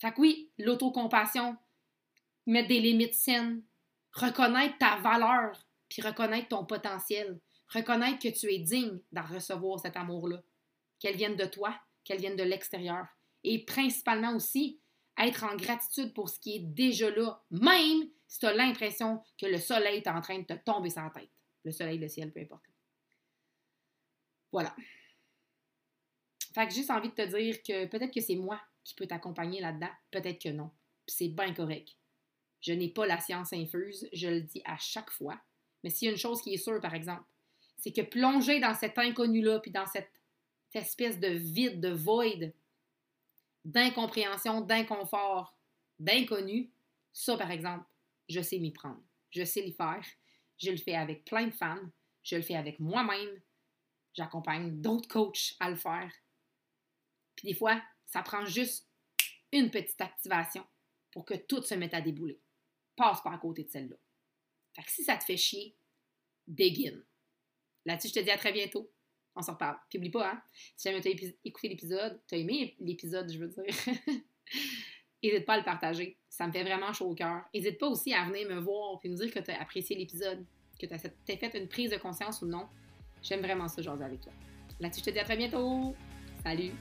Fait 0.00 0.12
que 0.12 0.20
oui, 0.20 0.50
l'autocompassion, 0.58 1.56
mettre 2.46 2.68
des 2.68 2.80
limites 2.80 3.14
saines, 3.14 3.62
reconnaître 4.12 4.76
ta 4.78 4.96
valeur, 4.96 5.56
puis 5.88 6.02
reconnaître 6.02 6.48
ton 6.48 6.64
potentiel, 6.64 7.38
reconnaître 7.68 8.18
que 8.18 8.28
tu 8.28 8.52
es 8.52 8.58
digne 8.58 8.98
d'en 9.12 9.22
recevoir 9.22 9.78
cet 9.78 9.96
amour-là, 9.96 10.42
qu'elle 10.98 11.16
vienne 11.16 11.36
de 11.36 11.44
toi, 11.44 11.78
qu'elle 12.04 12.18
vienne 12.18 12.36
de 12.36 12.42
l'extérieur, 12.42 13.06
et 13.44 13.64
principalement 13.64 14.34
aussi 14.34 14.80
être 15.18 15.44
en 15.44 15.56
gratitude 15.56 16.14
pour 16.14 16.28
ce 16.28 16.40
qui 16.40 16.56
est 16.56 16.64
déjà 16.64 17.10
là, 17.10 17.42
même 17.50 18.08
si 18.26 18.38
tu 18.38 18.46
as 18.46 18.54
l'impression 18.54 19.22
que 19.38 19.46
le 19.46 19.58
soleil 19.58 19.98
est 19.98 20.08
en 20.08 20.20
train 20.20 20.38
de 20.38 20.44
te 20.44 20.54
tomber 20.54 20.90
sur 20.90 21.02
la 21.02 21.10
tête. 21.10 21.30
Le 21.64 21.72
soleil, 21.72 21.98
le 21.98 22.08
ciel, 22.08 22.32
peu 22.32 22.40
importe. 22.40 22.64
Voilà. 24.50 24.74
Fait 26.54 26.68
que 26.68 26.74
juste 26.74 26.90
envie 26.90 27.08
de 27.08 27.14
te 27.14 27.22
dire 27.22 27.62
que 27.62 27.86
peut-être 27.86 28.12
que 28.12 28.20
c'est 28.20 28.36
moi 28.36 28.60
qui 28.84 28.94
peux 28.94 29.06
t'accompagner 29.06 29.60
là-dedans, 29.60 29.90
peut-être 30.10 30.40
que 30.42 30.50
non. 30.50 30.70
c'est 31.06 31.28
bien 31.28 31.54
correct. 31.54 31.96
Je 32.60 32.72
n'ai 32.72 32.88
pas 32.88 33.06
la 33.06 33.18
science 33.20 33.52
infuse, 33.52 34.08
je 34.12 34.28
le 34.28 34.40
dis 34.42 34.62
à 34.64 34.76
chaque 34.78 35.10
fois. 35.10 35.40
Mais 35.82 35.90
s'il 35.90 36.06
y 36.06 36.08
a 36.08 36.12
une 36.12 36.18
chose 36.18 36.42
qui 36.42 36.54
est 36.54 36.58
sûre, 36.58 36.80
par 36.80 36.94
exemple, 36.94 37.24
c'est 37.78 37.92
que 37.92 38.02
plonger 38.02 38.60
dans 38.60 38.74
cet 38.74 38.98
inconnu-là, 38.98 39.60
puis 39.60 39.70
dans 39.70 39.86
cette, 39.86 40.10
espèce 40.74 41.20
de 41.20 41.28
vide, 41.28 41.80
de 41.80 41.90
void, 41.90 42.50
d'incompréhension, 43.64 44.62
d'inconfort, 44.62 45.54
d'inconnu, 45.98 46.70
ça, 47.12 47.36
par 47.36 47.50
exemple, 47.50 47.84
je 48.28 48.40
sais 48.40 48.58
m'y 48.58 48.70
prendre. 48.70 49.02
Je 49.30 49.44
sais 49.44 49.60
l'y 49.60 49.72
faire. 49.72 50.02
Je 50.62 50.70
le 50.70 50.76
fais 50.76 50.94
avec 50.94 51.24
plein 51.24 51.46
de 51.46 51.54
femmes. 51.54 51.90
Je 52.22 52.36
le 52.36 52.42
fais 52.42 52.56
avec 52.56 52.78
moi-même. 52.78 53.40
J'accompagne 54.14 54.80
d'autres 54.80 55.08
coachs 55.08 55.54
à 55.58 55.70
le 55.70 55.76
faire. 55.76 56.12
Puis 57.36 57.48
des 57.48 57.54
fois, 57.54 57.82
ça 58.06 58.22
prend 58.22 58.44
juste 58.44 58.88
une 59.52 59.70
petite 59.70 60.00
activation 60.00 60.66
pour 61.10 61.24
que 61.24 61.34
tout 61.34 61.62
se 61.62 61.74
mette 61.74 61.94
à 61.94 62.00
débouler 62.00 62.40
passe 62.96 63.22
pas 63.22 63.32
à 63.32 63.38
côté 63.38 63.64
de 63.64 63.70
celle-là. 63.70 63.96
Fait 64.74 64.82
que 64.82 64.90
si 64.90 65.04
ça 65.04 65.16
te 65.16 65.24
fait 65.24 65.36
chier, 65.36 65.76
begin. 66.46 67.02
Là-dessus, 67.84 68.08
je 68.08 68.14
te 68.14 68.20
dis 68.20 68.30
à 68.30 68.38
très 68.38 68.52
bientôt. 68.52 68.90
On 69.34 69.42
s'en 69.42 69.54
reparle. 69.54 69.78
Puis 69.88 69.98
oublie 69.98 70.10
pas, 70.10 70.30
hein, 70.30 70.42
si 70.76 70.88
jamais 70.88 71.00
tu 71.00 71.08
as 71.08 71.32
écouté 71.44 71.68
l'épisode, 71.68 72.20
tu 72.28 72.34
as 72.34 72.38
aimé 72.38 72.76
l'épisode, 72.78 73.30
je 73.30 73.38
veux 73.38 73.48
dire, 73.48 73.64
n'hésite 75.22 75.46
pas 75.46 75.54
à 75.54 75.58
le 75.58 75.64
partager. 75.64 76.16
Ça 76.28 76.46
me 76.46 76.52
fait 76.52 76.62
vraiment 76.62 76.92
chaud 76.92 77.06
au 77.06 77.14
cœur. 77.14 77.42
N'hésite 77.54 77.78
pas 77.78 77.86
aussi 77.86 78.12
à 78.14 78.24
venir 78.24 78.48
me 78.48 78.60
voir 78.60 78.98
et 79.02 79.08
me 79.08 79.16
dire 79.16 79.32
que 79.32 79.38
tu 79.38 79.50
as 79.50 79.60
apprécié 79.60 79.96
l'épisode, 79.96 80.44
que 80.78 80.86
tu 80.86 80.94
as 80.94 80.98
fait 80.98 81.58
une 81.58 81.68
prise 81.68 81.90
de 81.90 81.96
conscience 81.96 82.42
ou 82.42 82.46
non. 82.46 82.66
J'aime 83.22 83.40
vraiment 83.40 83.68
ça, 83.68 83.82
jaser 83.82 84.04
avec 84.04 84.20
toi. 84.20 84.32
Là-dessus, 84.80 85.00
je 85.00 85.04
te 85.06 85.10
dis 85.10 85.18
à 85.20 85.24
très 85.24 85.36
bientôt. 85.36 85.94
Salut! 86.44 86.72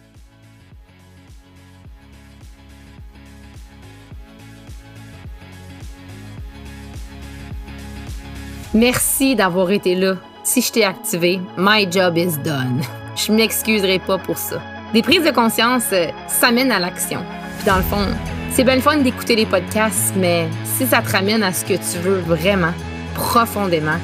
Merci 8.73 9.35
d'avoir 9.35 9.69
été 9.71 9.95
là. 9.95 10.17
Si 10.43 10.61
je 10.61 10.71
t'ai 10.71 10.85
activé, 10.85 11.39
my 11.57 11.91
job 11.91 12.17
is 12.17 12.37
done. 12.37 12.81
Je 13.15 13.31
m'excuserai 13.33 13.99
pas 13.99 14.17
pour 14.17 14.37
ça. 14.37 14.61
Des 14.93 15.01
prises 15.01 15.23
de 15.23 15.31
conscience, 15.31 15.91
euh, 15.91 16.07
ça 16.27 16.51
mène 16.51 16.71
à 16.71 16.79
l'action. 16.79 17.21
Puis 17.61 17.69
dans 17.69 17.77
le 17.77 17.83
fond, 17.83 18.07
c'est 18.51 18.63
bien 18.63 18.75
le 18.75 18.81
fun 18.81 18.97
d'écouter 18.97 19.35
les 19.35 19.45
podcasts, 19.45 20.13
mais 20.15 20.47
si 20.63 20.87
ça 20.87 21.03
te 21.03 21.11
ramène 21.11 21.43
à 21.43 21.53
ce 21.53 21.63
que 21.63 21.75
tu 21.75 21.99
veux 22.01 22.17
vraiment, 22.19 22.73
profondément, 23.13 23.99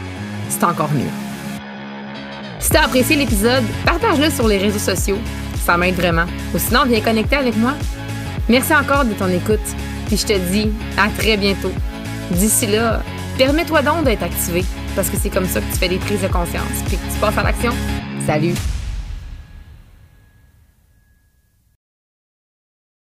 c'est 0.47 0.63
encore 0.63 0.91
mieux. 0.91 1.09
Si 2.59 2.69
tu 2.69 2.77
as 2.77 2.83
apprécié 2.83 3.15
l'épisode, 3.15 3.63
partage-le 3.83 4.29
sur 4.29 4.47
les 4.47 4.59
réseaux 4.59 4.77
sociaux. 4.77 5.17
Ça 5.65 5.75
m'aide 5.75 5.95
vraiment. 5.95 6.25
Ou 6.53 6.59
sinon, 6.59 6.81
viens 6.85 7.01
connecter 7.01 7.35
avec 7.35 7.57
moi. 7.57 7.73
Merci 8.47 8.75
encore 8.75 9.05
de 9.05 9.13
ton 9.13 9.27
écoute. 9.29 9.59
Puis 10.05 10.17
je 10.17 10.25
te 10.27 10.37
dis 10.51 10.71
à 10.95 11.09
très 11.09 11.35
bientôt. 11.35 11.71
D'ici 12.29 12.67
là, 12.67 13.01
Permets-toi 13.37 13.83
donc 13.83 14.03
d'être 14.03 14.23
activé, 14.23 14.65
parce 14.95 15.09
que 15.09 15.17
c'est 15.17 15.29
comme 15.29 15.45
ça 15.45 15.61
que 15.61 15.71
tu 15.71 15.77
fais 15.77 15.89
des 15.89 15.97
prises 15.97 16.21
de 16.21 16.27
conscience, 16.27 16.63
puis 16.87 16.97
que 16.97 17.13
tu 17.13 17.19
passes 17.19 17.37
à 17.37 17.43
l'action. 17.43 17.73
Salut! 18.25 18.55